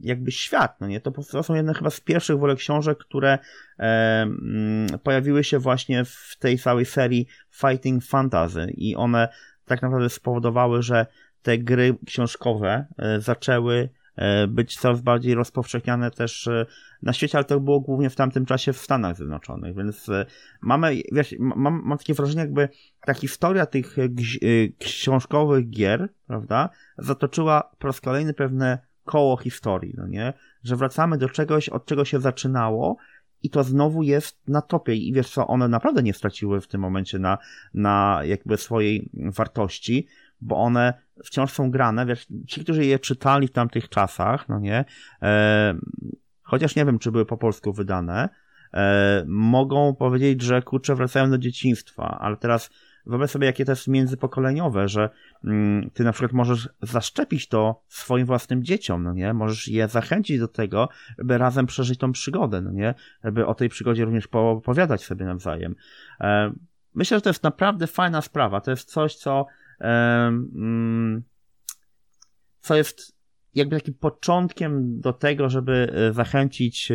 [0.00, 1.00] jakby świat, no nie?
[1.00, 3.38] To, są jedne chyba z pierwszych w ogóle książek, które
[3.78, 9.28] e, mm, pojawiły się właśnie w tej całej serii Fighting Fantasy i one
[9.64, 11.06] tak naprawdę spowodowały, że
[11.42, 12.86] te gry książkowe
[13.18, 16.66] zaczęły E, być coraz bardziej rozpowszechniane też e,
[17.02, 20.26] na świecie, ale to było głównie w tamtym czasie w Stanach Zjednoczonych, więc e,
[20.60, 22.68] mamy, wiesz, mam, mam takie wrażenie, jakby
[23.06, 23.96] ta historia tych
[24.78, 30.32] książkowych gier, prawda, zatoczyła po raz kolejny pewne koło historii, no nie?
[30.62, 32.96] Że wracamy do czegoś, od czego się zaczynało
[33.42, 36.80] i to znowu jest na topie i wiesz co, one naprawdę nie straciły w tym
[36.80, 37.38] momencie na,
[37.74, 40.06] na jakby swojej wartości,
[40.40, 44.84] bo one wciąż są grane, wiesz, ci, którzy je czytali w tamtych czasach, no nie,
[45.22, 45.74] e,
[46.42, 48.28] chociaż nie wiem, czy były po polsku wydane,
[48.74, 52.70] e, mogą powiedzieć, że kurczę, wracają do dzieciństwa, ale teraz
[53.06, 55.10] wyobraź sobie, jakie to jest międzypokoleniowe, że
[55.44, 59.34] mm, ty na przykład możesz zaszczepić to swoim własnym dzieciom, no nie?
[59.34, 60.88] Możesz je zachęcić do tego,
[61.18, 62.94] żeby razem przeżyć tą przygodę, no nie?
[63.24, 65.74] Żeby o tej przygodzie również poopowiadać sobie nawzajem.
[66.20, 66.52] E,
[66.94, 68.60] myślę, że to jest naprawdę fajna sprawa.
[68.60, 69.46] To jest coś, co
[69.82, 71.22] Mm,
[72.60, 73.22] co jest
[73.54, 76.94] jakby takim początkiem do tego, żeby e, zachęcić e,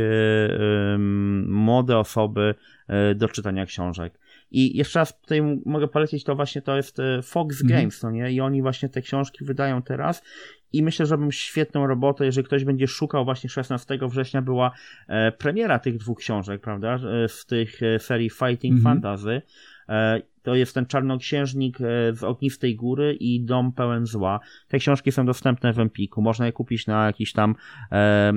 [1.47, 2.55] młode osoby
[2.87, 4.19] e, do czytania książek.
[4.51, 7.81] I jeszcze raz tutaj mogę polecić, to właśnie to jest Fox mhm.
[7.81, 8.31] Games, no nie?
[8.31, 10.23] I oni właśnie te książki wydają teraz
[10.73, 14.71] i myślę, że robią świetną robotę, jeżeli ktoś będzie szukał właśnie 16 września była
[15.37, 18.83] premiera tych dwóch książek, prawda, z tych serii Fighting mhm.
[18.83, 19.41] Fantasy
[20.47, 24.39] to jest ten Czarnoksiężnik e, z Ognistej Góry i Dom pełen zła.
[24.67, 26.21] Te książki są dostępne w Empiku.
[26.21, 27.55] Można je kupić na jakichś tam
[27.91, 28.33] e,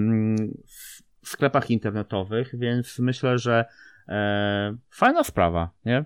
[1.22, 3.64] sklepach internetowych, więc myślę, że
[4.08, 6.04] e, fajna sprawa, nie?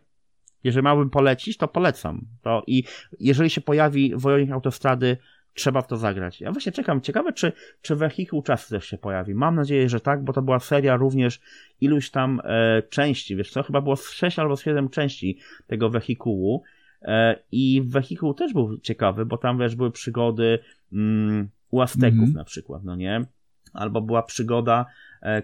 [0.65, 2.27] Jeżeli miałbym polecić, to polecam.
[2.43, 2.85] To i
[3.21, 5.17] jeżeli się pojawi Wojownik Autostrady
[5.55, 6.41] trzeba w to zagrać.
[6.41, 7.53] Ja właśnie czekam, ciekawe czy,
[7.83, 9.35] czy wehikuł czasu też się pojawi.
[9.35, 11.41] Mam nadzieję, że tak, bo to była seria również
[11.81, 16.63] iluś tam e, części, wiesz co, chyba było 6 albo 7 części tego wehikułu
[17.03, 20.59] e, i wehikuł też był ciekawy, bo tam wiesz, były przygody
[20.93, 22.37] mm, u Azteków mm -hmm.
[22.37, 23.25] na przykład, no nie?
[23.73, 24.87] Albo była przygoda,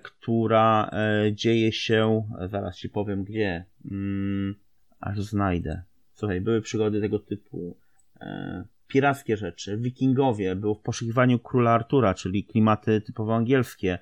[0.02, 4.54] która e, dzieje się, zaraz ci powiem gdzie, mm,
[5.00, 5.82] aż znajdę.
[6.14, 7.76] Słuchaj, były przygody tego typu,
[8.20, 9.76] e, pirackie rzeczy.
[9.76, 13.98] Wikingowie, był w poszukiwaniu króla Artura, czyli klimaty typowo angielskie.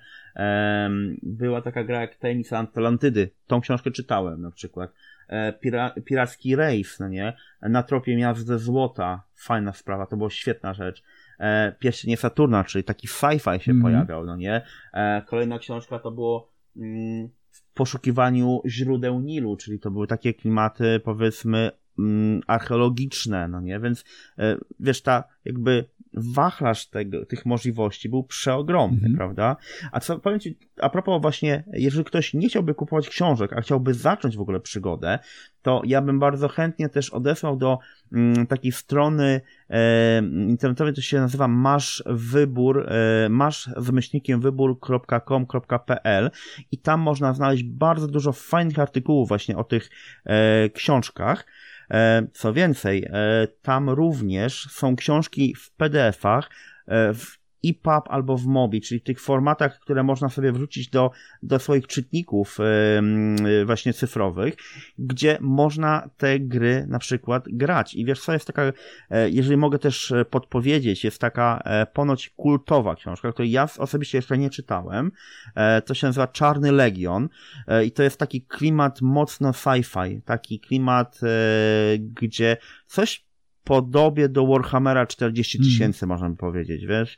[1.23, 3.31] Była taka gra jak Tajemnica Atlantydy.
[3.47, 4.93] Tą książkę czytałem na przykład.
[5.29, 7.33] E, pira piracki rejs, no nie?
[7.63, 9.23] Na tropie miast ze złota.
[9.35, 11.03] Fajna sprawa, to była świetna rzecz.
[11.41, 14.63] E, Pierścienie Saturna, czyli taki sci-fi się mm pojawiał, no nie?
[14.93, 21.01] E, kolejna książka to było mm, w poszukiwaniu źródeł Nilu, czyli to były takie klimaty,
[21.05, 23.81] powiedzmy, mm, archeologiczne, no nie?
[23.81, 24.05] Więc
[24.39, 25.85] e, wiesz, ta jakby
[26.15, 29.17] wachlarz tego, tych możliwości był przeogromny, mm -hmm.
[29.17, 29.57] prawda?
[29.93, 33.95] A co powiem ci, a propos właśnie, jeżeli ktoś nie chciałby kupować książek, a chciałby
[33.95, 35.19] zacząć w ogóle przygodę,
[35.63, 37.79] to ja bym bardzo chętnie też odesłał do
[38.13, 46.31] mm, takiej strony e, internetowej, to się nazywa masz wybór, e, masz z myślnikiem wybór.com.pl
[46.73, 49.91] i tam można znaleźć bardzo dużo fajnych artykułów właśnie o tych
[50.25, 51.45] e, książkach,
[51.91, 56.51] E, co więcej, e, tam również są książki w PDF-ach,
[56.87, 61.11] e, w EPUB albo w MOBI, czyli w tych formatach, które można sobie wrzucić do,
[61.43, 62.59] do swoich czytników
[63.45, 64.55] yy, właśnie cyfrowych,
[64.99, 67.95] gdzie można te gry na przykład grać.
[67.95, 68.73] I wiesz co, jest taka,
[69.11, 74.19] e, jeżeli mogę też e, podpowiedzieć, jest taka e, ponoć kultowa książka, której ja osobiście
[74.19, 75.13] jeszcze nie czytałem,
[75.87, 77.29] to się nazywa Czarny Legion
[77.87, 81.21] i to jest taki klimat mocno sci-fi, taki klimat,
[81.99, 83.28] gdzie coś
[83.69, 85.73] podobie do Warhammera 40 hmm.
[85.73, 86.09] tysięcy, mm.
[86.09, 87.17] można powiedzieć, wiesz,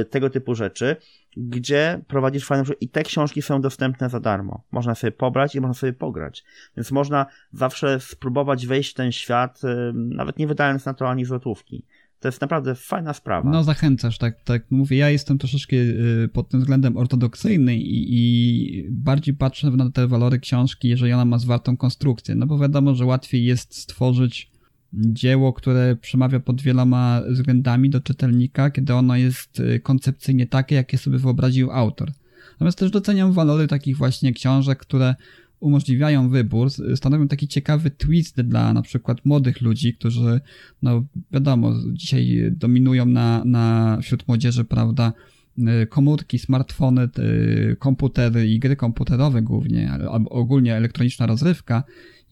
[0.00, 0.96] y, tego typu rzeczy,
[1.36, 4.64] gdzie prowadzisz fajne i te książki są dostępne za darmo.
[4.72, 6.44] Można sobie pobrać i można sobie pograć.
[6.76, 11.24] Więc można zawsze spróbować wejść w ten świat, y, nawet nie wydając na to ani
[11.24, 11.84] złotówki.
[12.20, 13.50] To jest naprawdę fajna sprawa.
[13.50, 14.96] No zachęcasz, tak, tak mówię.
[14.96, 20.38] Ja jestem troszeczkę y, pod tym względem ortodoksyjny i, i, bardziej patrzę na te walory
[20.38, 22.34] książki, jeżeli ona ma zwartą konstrukcję.
[22.34, 24.57] No bo wiadomo, że łatwiej jest stworzyć
[24.92, 30.98] dzieło, które przemawia pod wieloma względami do czytelnika, kiedy ono jest y, koncepcyjnie takie, jakie
[30.98, 32.12] sobie wyobraził autor.
[32.52, 35.14] Natomiast też doceniam walory takich właśnie książek, które
[35.60, 40.40] umożliwiają wybór, stanowią taki ciekawy twist dla na przykład młodych ludzi, którzy,
[40.82, 45.12] no wiadomo, dzisiaj dominują na, na wśród młodzieży, prawda,
[45.58, 51.82] y, komórki, smartfony, y, komputery i gry komputerowe głównie, albo ogólnie elektroniczna rozrywka.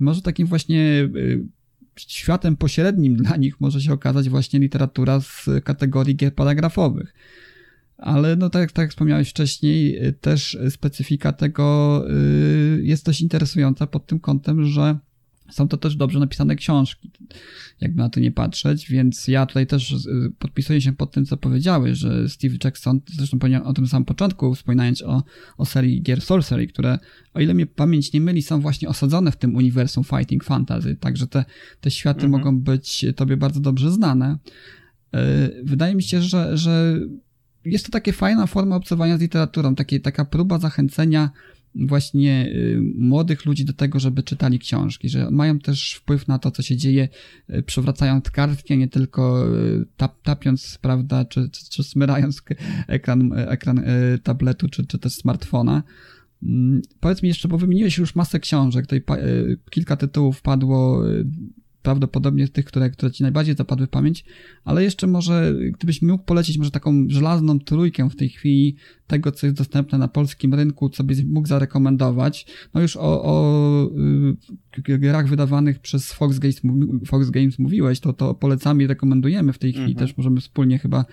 [0.01, 1.09] Może takim właśnie
[1.97, 7.14] światem pośrednim dla nich może się okazać właśnie literatura z kategorii gier paragrafowych.
[7.99, 14.07] Ale no tak, tak jak wspomniałeś wcześniej, też specyfika tego y, jest dość interesująca pod
[14.07, 14.99] tym kątem, że
[15.51, 17.11] są to też dobrze napisane książki,
[17.80, 21.36] jakby na to nie patrzeć, więc ja tutaj też y, podpisuję się pod tym, co
[21.36, 25.22] powiedziałeś, że Steve Jackson, zresztą powiedziałem o tym samym początku, wspominając o,
[25.57, 26.99] o serii gier Sorcery, które,
[27.34, 31.26] o ile mnie pamięć nie myli, są właśnie osadzone w tym uniwersum Fighting Fantasy, także
[31.26, 31.44] te,
[31.80, 32.32] te światy mhm.
[32.32, 34.38] mogą być tobie bardzo dobrze znane.
[35.14, 35.18] Y,
[35.64, 37.01] wydaje mi się, że, że
[37.64, 41.30] jest to taka fajna forma obcowania z literaturą, takie, taka próba zachęcenia
[41.81, 46.51] właśnie y, młodych ludzi do tego, żeby czytali książki, że mają też wpływ na to,
[46.51, 47.09] co się dzieje,
[47.51, 52.43] y, przewracając kartki, a nie tylko y, tap, tapiąc, prawda, czy, czy, czy smyrając
[52.89, 53.85] ekran, ekran
[54.22, 55.83] tabletu, czy, czy też smartfona.
[56.43, 59.03] Mm, powiedz mi jeszcze, bo wymieniłeś już masę książek, tutaj
[59.70, 61.03] kilka tytułów padło
[61.87, 64.24] prawdopodobnie tych, które, które ci najbardziej zapadły w pamięć,
[64.64, 68.76] ale jeszcze może, gdybyś mógł polecić może taką żelazną trójkę w tej chwili
[69.07, 72.47] tego, co jest dostępne na polskim rynku, co byś mógł zarekomendować.
[72.74, 73.91] No już o, o
[74.89, 76.61] y, grach wydawanych przez Fox Games,
[77.07, 80.07] Fox Games mówiłeś, to, to polecamy i rekomendujemy w tej chwili, mhm.
[80.07, 81.05] też możemy wspólnie chyba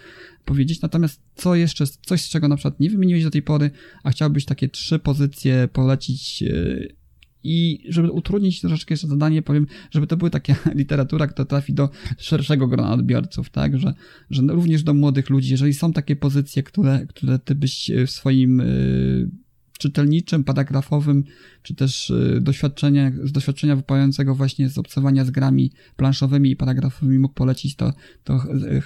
[0.46, 0.82] powiedzieć.
[0.82, 3.72] Natomiast co jeszcze, coś z czego na przykład nie wymieniłeś do tej pory,
[4.04, 7.03] a chciałbyś takie trzy pozycje polecić y,
[7.44, 11.90] i żeby utrudnić troszeczkę jeszcze zadanie, powiem, żeby to były takie literatura, która trafi do
[12.18, 13.94] szerszego grona odbiorców, tak, że,
[14.30, 18.60] że również do młodych ludzi, jeżeli są takie pozycje, które, które ty byś w swoim
[18.62, 19.43] y,
[19.80, 21.24] czytelniczym, paragrafowym,
[21.62, 27.20] czy też y, doświadczenia, z doświadczenia wypływającego właśnie z obcowania z grami planszowymi i paragrafowymi
[27.20, 27.94] mógł polecić, to,
[28.24, 28.40] to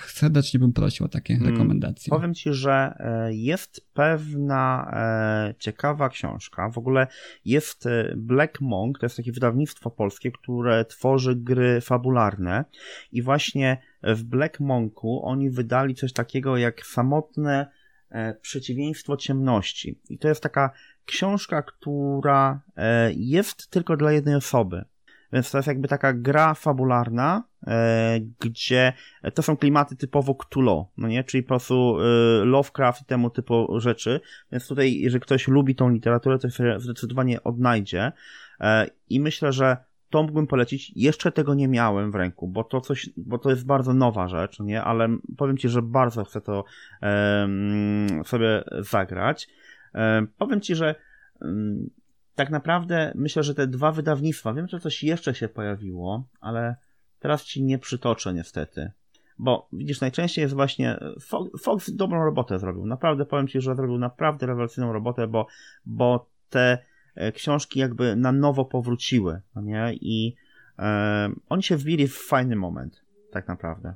[0.07, 1.53] serdecznie bym prosił o takie hmm.
[1.53, 2.09] rekomendacje.
[2.09, 6.69] Powiem Ci, że e, jest pewna e, ciekawa książka.
[6.69, 7.07] W ogóle
[7.45, 12.65] jest e, Black Monk, to jest takie wydawnictwo polskie, które tworzy gry fabularne
[13.11, 17.67] i właśnie w Black Monku oni wydali coś takiego jak samotne
[18.41, 19.99] przeciwieństwo ciemności.
[20.09, 20.71] I to jest taka
[21.05, 24.85] książka, która e, jest tylko dla jednej osoby.
[25.33, 28.93] Więc to jest jakby taka gra fabularna, e, gdzie
[29.33, 31.23] to są klimaty typowo Cthulhu, no nie?
[31.23, 31.97] Czyli po prostu
[32.43, 34.21] Lovecraft i temu typu rzeczy.
[34.51, 38.11] Więc tutaj, jeżeli ktoś lubi tą literaturę, to się zdecydowanie odnajdzie.
[39.09, 39.77] I myślę, że
[40.09, 40.91] to mógłbym polecić.
[40.95, 44.59] Jeszcze tego nie miałem w ręku, bo to coś, bo to jest bardzo nowa rzecz,
[44.59, 44.83] nie?
[44.83, 46.63] Ale powiem Ci, że bardzo chcę to
[48.25, 49.47] sobie zagrać.
[50.37, 50.95] Powiem Ci, że
[52.35, 56.75] tak naprawdę myślę, że te dwa wydawnictwa, wiem, że coś jeszcze się pojawiło, ale
[57.19, 58.91] teraz Ci nie przytoczę niestety.
[59.39, 60.99] Bo widzisz, najczęściej jest właśnie.
[61.21, 62.85] Fox, Fox dobrą robotę zrobił.
[62.85, 65.47] Naprawdę powiem Ci, że zrobił naprawdę rewelacyjną robotę, bo,
[65.85, 66.96] bo te E,
[67.33, 69.93] książki jakby na nowo powróciły, no nie?
[69.93, 70.35] I
[70.79, 73.01] e, oni się wbili w fajny moment,
[73.31, 73.93] tak naprawdę.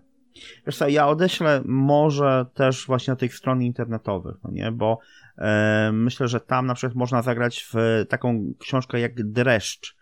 [0.66, 4.72] Wiesz co, ja odeślę może też właśnie na tych stron internetowych, no nie?
[4.72, 5.00] Bo
[5.38, 9.96] e, myślę, że tam na przykład można zagrać w taką książkę jak Dreszcz.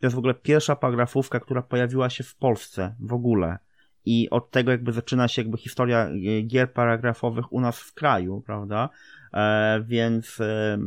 [0.00, 3.58] To jest w ogóle pierwsza paragrafówka, która pojawiła się w Polsce w ogóle.
[4.06, 8.42] I od tego jakby zaczyna się jakby historia e, gier paragrafowych u nas w kraju,
[8.46, 8.88] prawda?
[9.32, 10.78] E, więc e,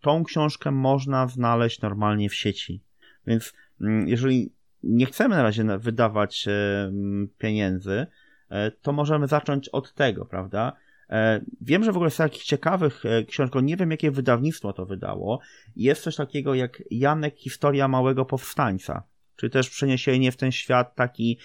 [0.00, 2.80] tą książkę można znaleźć normalnie w sieci.
[3.26, 6.92] Więc mm, jeżeli nie chcemy na razie wydawać e,
[7.38, 8.06] pieniędzy,
[8.50, 10.72] e, to możemy zacząć od tego, prawda?
[11.10, 15.40] E, wiem, że w ogóle z takich ciekawych książek, nie wiem jakie wydawnictwo to wydało,
[15.76, 19.02] jest coś takiego jak Janek Historia Małego Powstańca
[19.36, 21.38] czy też przeniesienie w ten świat taki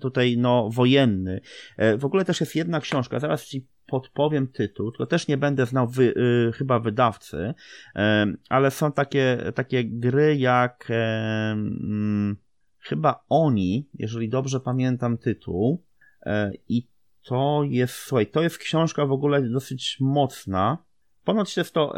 [0.00, 1.40] tutaj no wojenny.
[1.98, 5.88] W ogóle też jest jedna książka, zaraz ci podpowiem tytuł, tylko też nie będę znał
[5.88, 6.14] wy,
[6.48, 8.00] y, chyba wydawcy, y,
[8.48, 10.94] ale są takie, takie gry jak y,
[12.78, 15.84] chyba Oni, jeżeli dobrze pamiętam tytuł,
[16.26, 16.88] e, i
[17.22, 20.78] to jest, słuchaj, to jest książka w ogóle dosyć mocna.
[21.24, 21.94] Ponoć jest to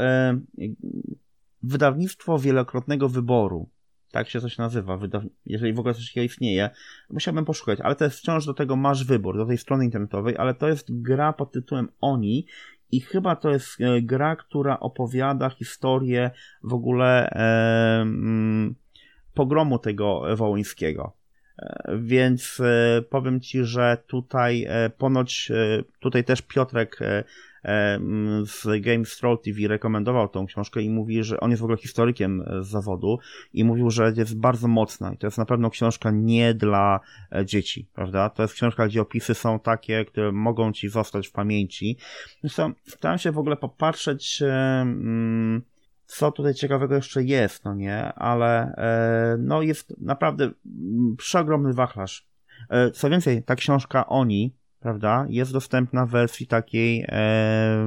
[1.62, 3.70] wydawnictwo wielokrotnego wyboru
[4.10, 4.98] tak się coś nazywa,
[5.46, 6.70] jeżeli w ogóle coś takiego istnieje,
[7.10, 10.54] musiałbym poszukać, ale to jest wciąż do tego masz wybór, do tej strony internetowej, ale
[10.54, 12.46] to jest gra pod tytułem Oni
[12.92, 16.30] i chyba to jest e, gra, która opowiada historię
[16.62, 18.74] w ogóle e, mm,
[19.34, 21.12] pogromu tego wołyńskiego.
[21.58, 24.66] E, więc e, powiem Ci, że tutaj
[24.98, 25.52] ponoć,
[26.00, 26.98] tutaj też Piotrek
[28.44, 32.44] z Games Troll TV rekomendował tą książkę i mówi, że on jest w ogóle historykiem
[32.60, 33.18] z zawodu
[33.52, 37.00] i mówił, że jest bardzo mocna i to jest na pewno książka nie dla
[37.32, 38.30] e, dzieci, prawda?
[38.30, 41.98] To jest książka, gdzie opisy są takie, które mogą ci zostać w pamięci.
[42.40, 45.62] Zresztą starałem się w ogóle popatrzeć mm,
[46.06, 52.26] co tutaj ciekawego jeszcze jest, no nie, ale e, no jest naprawdę mm, przeogromny wachlarz.
[52.70, 54.54] E, co więcej, ta książka Oni,
[54.86, 57.06] prawda, jest dostępna w wersji takiej e,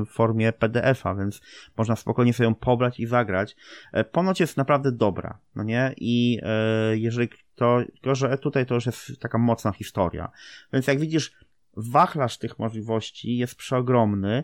[0.06, 1.42] w formie PDF-a, więc
[1.78, 3.56] można spokojnie sobie ją pobrać i zagrać.
[3.94, 5.94] E, ponoć jest naprawdę dobra, no nie?
[5.98, 10.32] I e, jeżeli to, tylko że tutaj to już jest taka mocna historia.
[10.74, 11.32] Więc jak widzisz,
[11.78, 14.44] wachlarz tych możliwości jest przeogromny,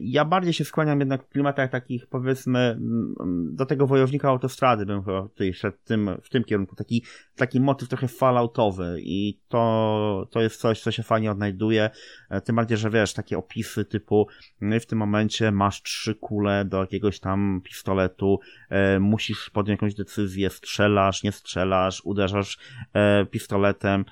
[0.00, 3.14] ja bardziej się skłaniam jednak w klimatach takich, powiedzmy, mm,
[3.54, 6.76] do tego wojownika autostrady bym chyba tutaj szedł tym, w tym kierunku.
[6.76, 7.02] Taki,
[7.36, 11.90] taki motyw trochę falloutowy i to, to jest coś, co się fajnie odnajduje.
[12.30, 14.28] E, tym bardziej, że wiesz, takie opisy typu
[14.60, 18.40] no w tym momencie masz trzy kule do jakiegoś tam pistoletu,
[18.70, 22.58] e, musisz podjąć jakąś decyzję, strzelasz, nie strzelasz, uderzasz
[22.92, 24.04] e, pistoletem.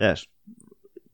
[0.00, 0.28] Wiesz,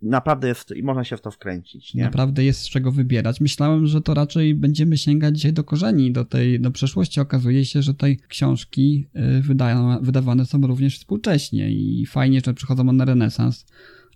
[0.04, 1.94] naprawdę jest i można się w to wkręcić.
[1.94, 2.04] Nie?
[2.04, 3.40] Naprawdę jest z czego wybierać.
[3.40, 7.20] Myślałem, że to raczej będziemy sięgać dzisiaj do korzeni, do tej do przeszłości.
[7.20, 9.06] Okazuje się, że tej książki
[9.38, 13.66] y, wydają, wydawane są również współcześnie i fajnie, że przychodzą one na renesans.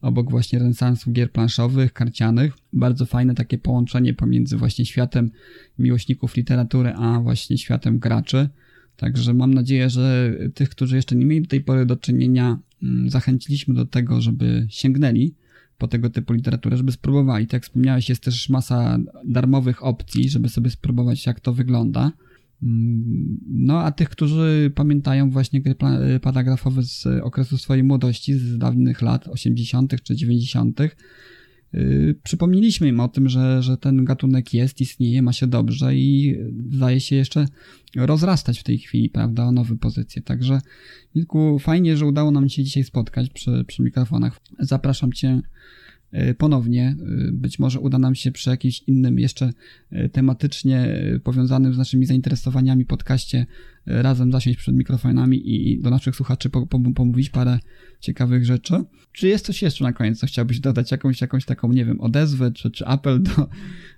[0.00, 2.52] Obok właśnie renesansu gier planszowych, karcianych.
[2.72, 5.30] Bardzo fajne takie połączenie pomiędzy właśnie światem
[5.78, 8.48] miłośników literatury, a właśnie światem graczy.
[8.96, 13.10] Także mam nadzieję, że tych, którzy jeszcze nie mieli do tej pory do czynienia, mm,
[13.10, 15.34] zachęciliśmy do tego, żeby sięgnęli
[15.78, 17.46] po tego typu literaturę, żeby spróbowali.
[17.46, 22.12] Tak jak wspomniałeś, jest też masa darmowych opcji, żeby sobie spróbować, jak to wygląda.
[22.62, 25.74] Mm, no, a tych, którzy pamiętają właśnie gry
[26.22, 30.02] paragrafowe z okresu swojej młodości, z dawnych lat 80.
[30.02, 30.90] czy 90., yy,
[32.22, 36.36] przypomnieliśmy im o tym, że, że ten gatunek jest, istnieje, ma się dobrze i
[36.70, 37.46] zdaje się jeszcze
[37.96, 40.22] rozrastać w tej chwili, prawda, o nowe pozycje.
[40.22, 40.60] Także,
[41.14, 44.40] Wilku, fajnie, że udało nam się dzisiaj spotkać przy, przy mikrofonach.
[44.58, 45.42] Zapraszam Cię
[46.12, 46.96] E, ponownie.
[47.28, 49.52] E, być może uda nam się przy jakimś innym, jeszcze
[50.12, 53.46] tematycznie powiązanym z naszymi zainteresowaniami podcaście
[53.88, 56.50] razem zasiąść przed mikrofonami i do naszych słuchaczy
[56.94, 57.58] pomówić parę
[58.00, 58.74] ciekawych rzeczy.
[59.12, 60.90] Czy jest coś jeszcze na koniec, co chciałbyś dodać?
[60.90, 63.48] Jakąś, jakąś taką, nie wiem, odezwę, czy, czy apel do,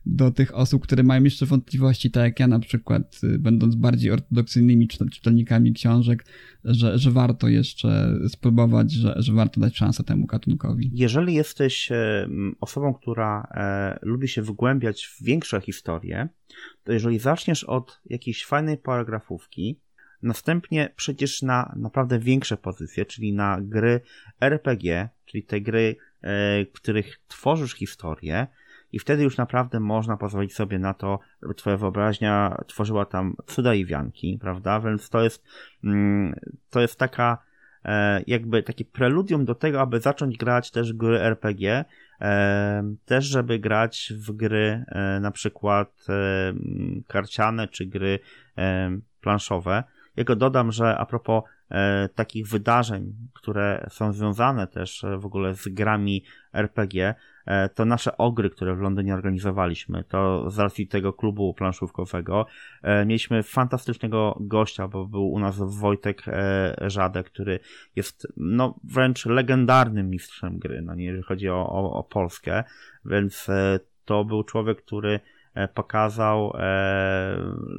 [0.07, 4.11] do tych osób, które mają jeszcze wątpliwości, tak jak ja na przykład, y, będąc bardziej
[4.11, 6.24] ortodoksyjnymi czytelnikami książek,
[6.64, 10.91] że, że warto jeszcze spróbować, że, że warto dać szansę temu gatunkowi.
[10.95, 12.28] Jeżeli jesteś e,
[12.61, 16.28] osobą, która e, lubi się wgłębiać w większe historie,
[16.84, 19.80] to jeżeli zaczniesz od jakiejś fajnej paragrafówki,
[20.23, 24.01] następnie przejdziesz na naprawdę większe pozycje, czyli na gry
[24.41, 28.47] RPG, czyli te gry, e, w których tworzysz historię,
[28.93, 33.75] i wtedy już naprawdę można pozwolić sobie na to, żeby twoja wyobraźnia tworzyła tam cuda
[33.75, 34.81] i wianki, prawda?
[34.81, 35.45] Więc to jest,
[35.85, 36.35] mm,
[36.71, 37.39] to jest taka,
[37.85, 41.85] e, jakby takie preludium do tego, aby zacząć grać też gry RPG,
[43.05, 46.07] też żeby grać w gry e, na przykład
[47.07, 48.18] karciane czy gry
[49.21, 49.85] planszowe.
[50.17, 55.55] Jego dodam, że a propos e, takich wydarzeń, które są związane też e, w ogóle
[55.55, 57.15] z grami RPG,
[57.75, 62.47] to nasze ogry, które w Londynie organizowaliśmy, to z racji tego klubu planszówkowego,
[63.07, 66.25] mieliśmy fantastycznego gościa, bo był u nas Wojtek
[66.81, 67.61] Żadek, który
[67.97, 72.65] jest no wręcz legendarnym mistrzem gry, no jeżeli chodzi o, o, o Polskę,
[73.05, 73.47] więc
[74.05, 75.39] to był człowiek, który E,
[75.74, 77.36] pokazał e,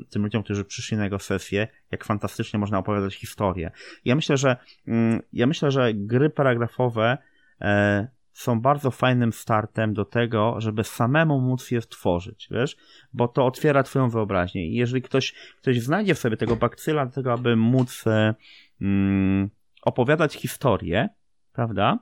[0.10, 3.72] tym ludziom, którzy przyszli na jego sesję, jak fantastycznie można opowiadać historię.
[4.06, 4.58] Ja myślę, że
[4.88, 7.18] mm, ja myślę, że gry paragrafowe
[7.62, 12.78] e, są bardzo fajnym startem do tego, żeby samemu móc je stworzyć, wiesz?
[13.14, 14.68] Bo to otwiera twoją wyobraźnię.
[14.68, 18.36] I jeżeli ktoś, ktoś znajdzie w sobie tego bakcyla do tego, aby móc e,
[18.82, 19.50] mm,
[19.82, 21.10] opowiadać historię,
[21.54, 22.00] prawda?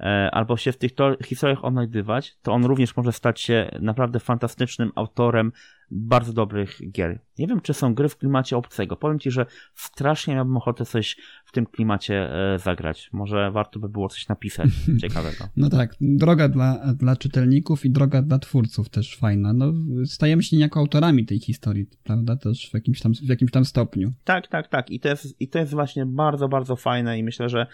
[0.00, 0.92] E, albo się w tych
[1.24, 5.52] historiach odnajdywać, to on również może stać się naprawdę fantastycznym autorem
[5.92, 7.20] bardzo dobrych gier.
[7.38, 8.96] Nie wiem, czy są gry w klimacie obcego.
[8.96, 12.14] Powiem Ci, że strasznie miałbym ochotę coś w tym klimacie
[12.54, 13.10] e, zagrać.
[13.12, 14.68] Może warto by było coś napisać
[15.02, 15.44] ciekawego.
[15.56, 19.52] No tak, droga dla, dla czytelników i droga dla twórców też fajna.
[19.52, 19.72] No,
[20.04, 22.36] stajemy się niejako autorami tej historii, prawda?
[22.36, 24.12] Też w jakimś tam, w jakimś tam stopniu.
[24.24, 24.90] Tak, tak, tak.
[24.90, 27.66] I to, jest, I to jest właśnie bardzo, bardzo fajne i myślę, że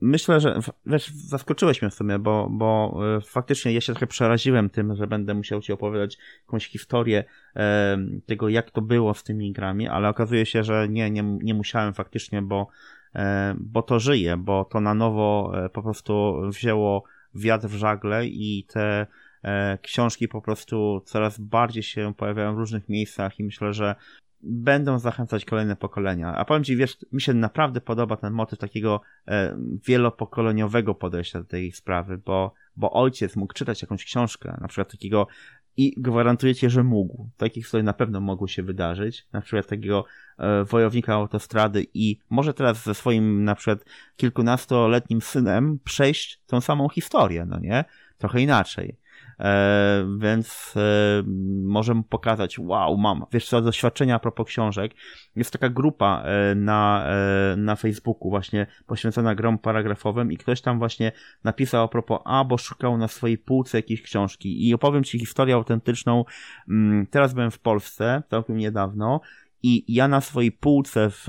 [0.00, 4.70] myślę, że wiesz, zaskoczyłeś mnie w sumie, bo, bo e, faktycznie ja się trochę przeraziłem
[4.70, 7.24] tym, że będę musiał ci opowiadać jakąś historię
[7.56, 11.54] e, tego, jak to było z tymi grami, ale okazuje się, że nie, nie, nie
[11.54, 12.68] musiałem faktycznie, bo,
[13.14, 18.26] e, bo to żyje, bo to na nowo e, po prostu wzięło wiatr w żagle
[18.26, 19.06] i te
[19.42, 23.94] e, książki po prostu coraz bardziej się pojawiają w różnych miejscach i myślę, że
[24.42, 26.34] będą zachęcać kolejne pokolenia.
[26.34, 31.44] A powiem Ci, wiesz, mi się naprawdę podoba ten motyw takiego e, wielopokoleniowego podejścia do
[31.44, 35.26] tej sprawy, bo, bo ojciec mógł czytać jakąś książkę, na przykład takiego
[35.76, 37.30] i gwarantuję Ci, że mógł.
[37.36, 39.26] Takich historii na pewno mogło się wydarzyć.
[39.32, 40.04] Na przykład takiego
[40.38, 43.84] e, wojownika autostrady i może teraz ze swoim na przykład
[44.16, 47.84] kilkunastoletnim synem przejść tą samą historię, no nie?
[48.18, 48.96] Trochę inaczej.
[49.40, 51.22] E, więc e,
[51.62, 53.26] możemy pokazać, wow, mam.
[53.32, 54.92] Wiesz co, doświadczenia a propos książek.
[55.36, 57.06] Jest taka grupa e, na,
[57.56, 61.12] na Facebooku właśnie poświęcona grom paragrafowym i ktoś tam właśnie
[61.44, 65.54] napisał a propos, a bo szukał na swojej półce jakiejś książki i opowiem Ci historię
[65.54, 66.24] autentyczną.
[66.68, 69.20] Mm, teraz byłem w Polsce, całkiem niedawno
[69.62, 71.28] i ja na swojej półce w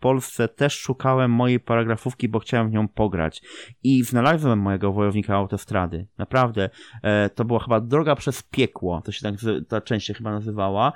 [0.00, 3.42] Polsce też szukałem mojej paragrafówki, bo chciałem w nią pograć.
[3.82, 6.06] I znalazłem mojego wojownika autostrady.
[6.18, 6.70] Naprawdę.
[7.02, 9.02] E, to była chyba droga przez piekło.
[9.04, 9.34] To się tak
[9.68, 10.92] ta część się chyba nazywała.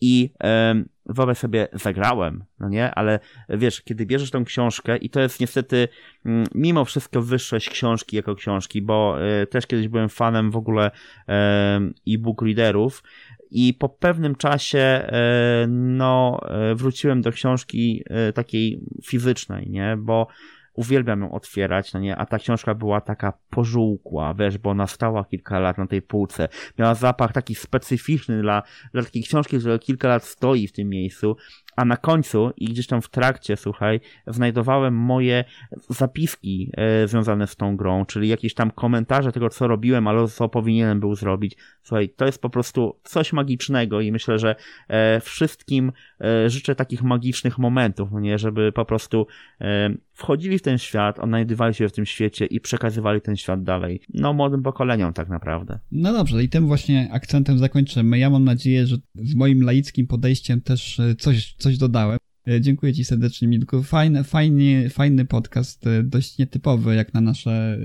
[0.00, 2.94] I e, wyobraź sobie, zagrałem, no nie?
[2.94, 5.88] Ale wiesz, kiedy bierzesz tą książkę i to jest niestety
[6.24, 10.90] mm, mimo wszystko wyższość książki jako książki, bo e, też kiedyś byłem fanem w ogóle
[11.28, 13.02] e, e-book readerów
[13.50, 19.96] i po pewnym czasie e, no, e, wróciłem do książki e, takiej fizycznej, nie?
[19.98, 20.26] Bo
[20.74, 25.24] uwielbiam ją otwierać, no nie, a ta książka była taka pożółkła, wiesz, bo ona stała
[25.24, 26.48] kilka lat na tej półce.
[26.78, 31.36] Miała zapach taki specyficzny dla, dla takiej książki, która kilka lat stoi w tym miejscu,
[31.80, 35.44] a na końcu i gdzieś tam w trakcie, słuchaj, znajdowałem moje
[35.88, 40.48] zapiski e, związane z tą grą, czyli jakieś tam komentarze tego, co robiłem, ale co
[40.48, 41.56] powinienem był zrobić.
[41.82, 44.56] Słuchaj, to jest po prostu coś magicznego i myślę, że
[44.88, 49.26] e, wszystkim e, życzę takich magicznych momentów, no nie, żeby po prostu
[49.60, 49.90] e,
[50.20, 54.00] wchodzili w ten świat, odnajdywali się w tym świecie i przekazywali ten świat dalej.
[54.14, 55.78] No, młodym pokoleniom tak naprawdę.
[55.92, 58.18] No dobrze, i tym właśnie akcentem zakończymy.
[58.18, 62.18] Ja mam nadzieję, że z moim laickim podejściem też e, coś, coś dodałem.
[62.48, 63.82] E, dziękuję Ci serdecznie, Milku.
[63.82, 67.78] Fajny, fajny, fajny podcast, e, dość nietypowy jak na nasze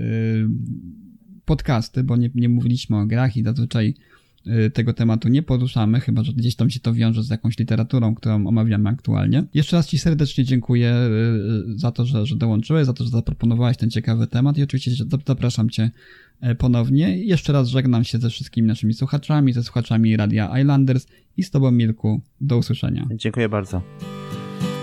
[1.44, 3.94] podcasty, bo nie, nie mówiliśmy o grach i zazwyczaj
[4.74, 8.46] tego tematu nie poruszamy, chyba że gdzieś tam się to wiąże z jakąś literaturą, którą
[8.46, 9.44] omawiamy aktualnie.
[9.54, 13.10] Jeszcze raz Ci serdecznie dziękuję y, y, za to, że, że dołączyłeś, za to, że
[13.10, 15.90] zaproponowałeś ten ciekawy temat i oczywiście zapraszam Cię
[16.58, 17.18] ponownie.
[17.18, 21.70] Jeszcze raz żegnam się ze wszystkimi naszymi słuchaczami, ze słuchaczami Radia Islanders i z Tobą
[21.70, 22.20] Milku.
[22.40, 23.08] Do usłyszenia.
[23.14, 23.82] Dziękuję bardzo.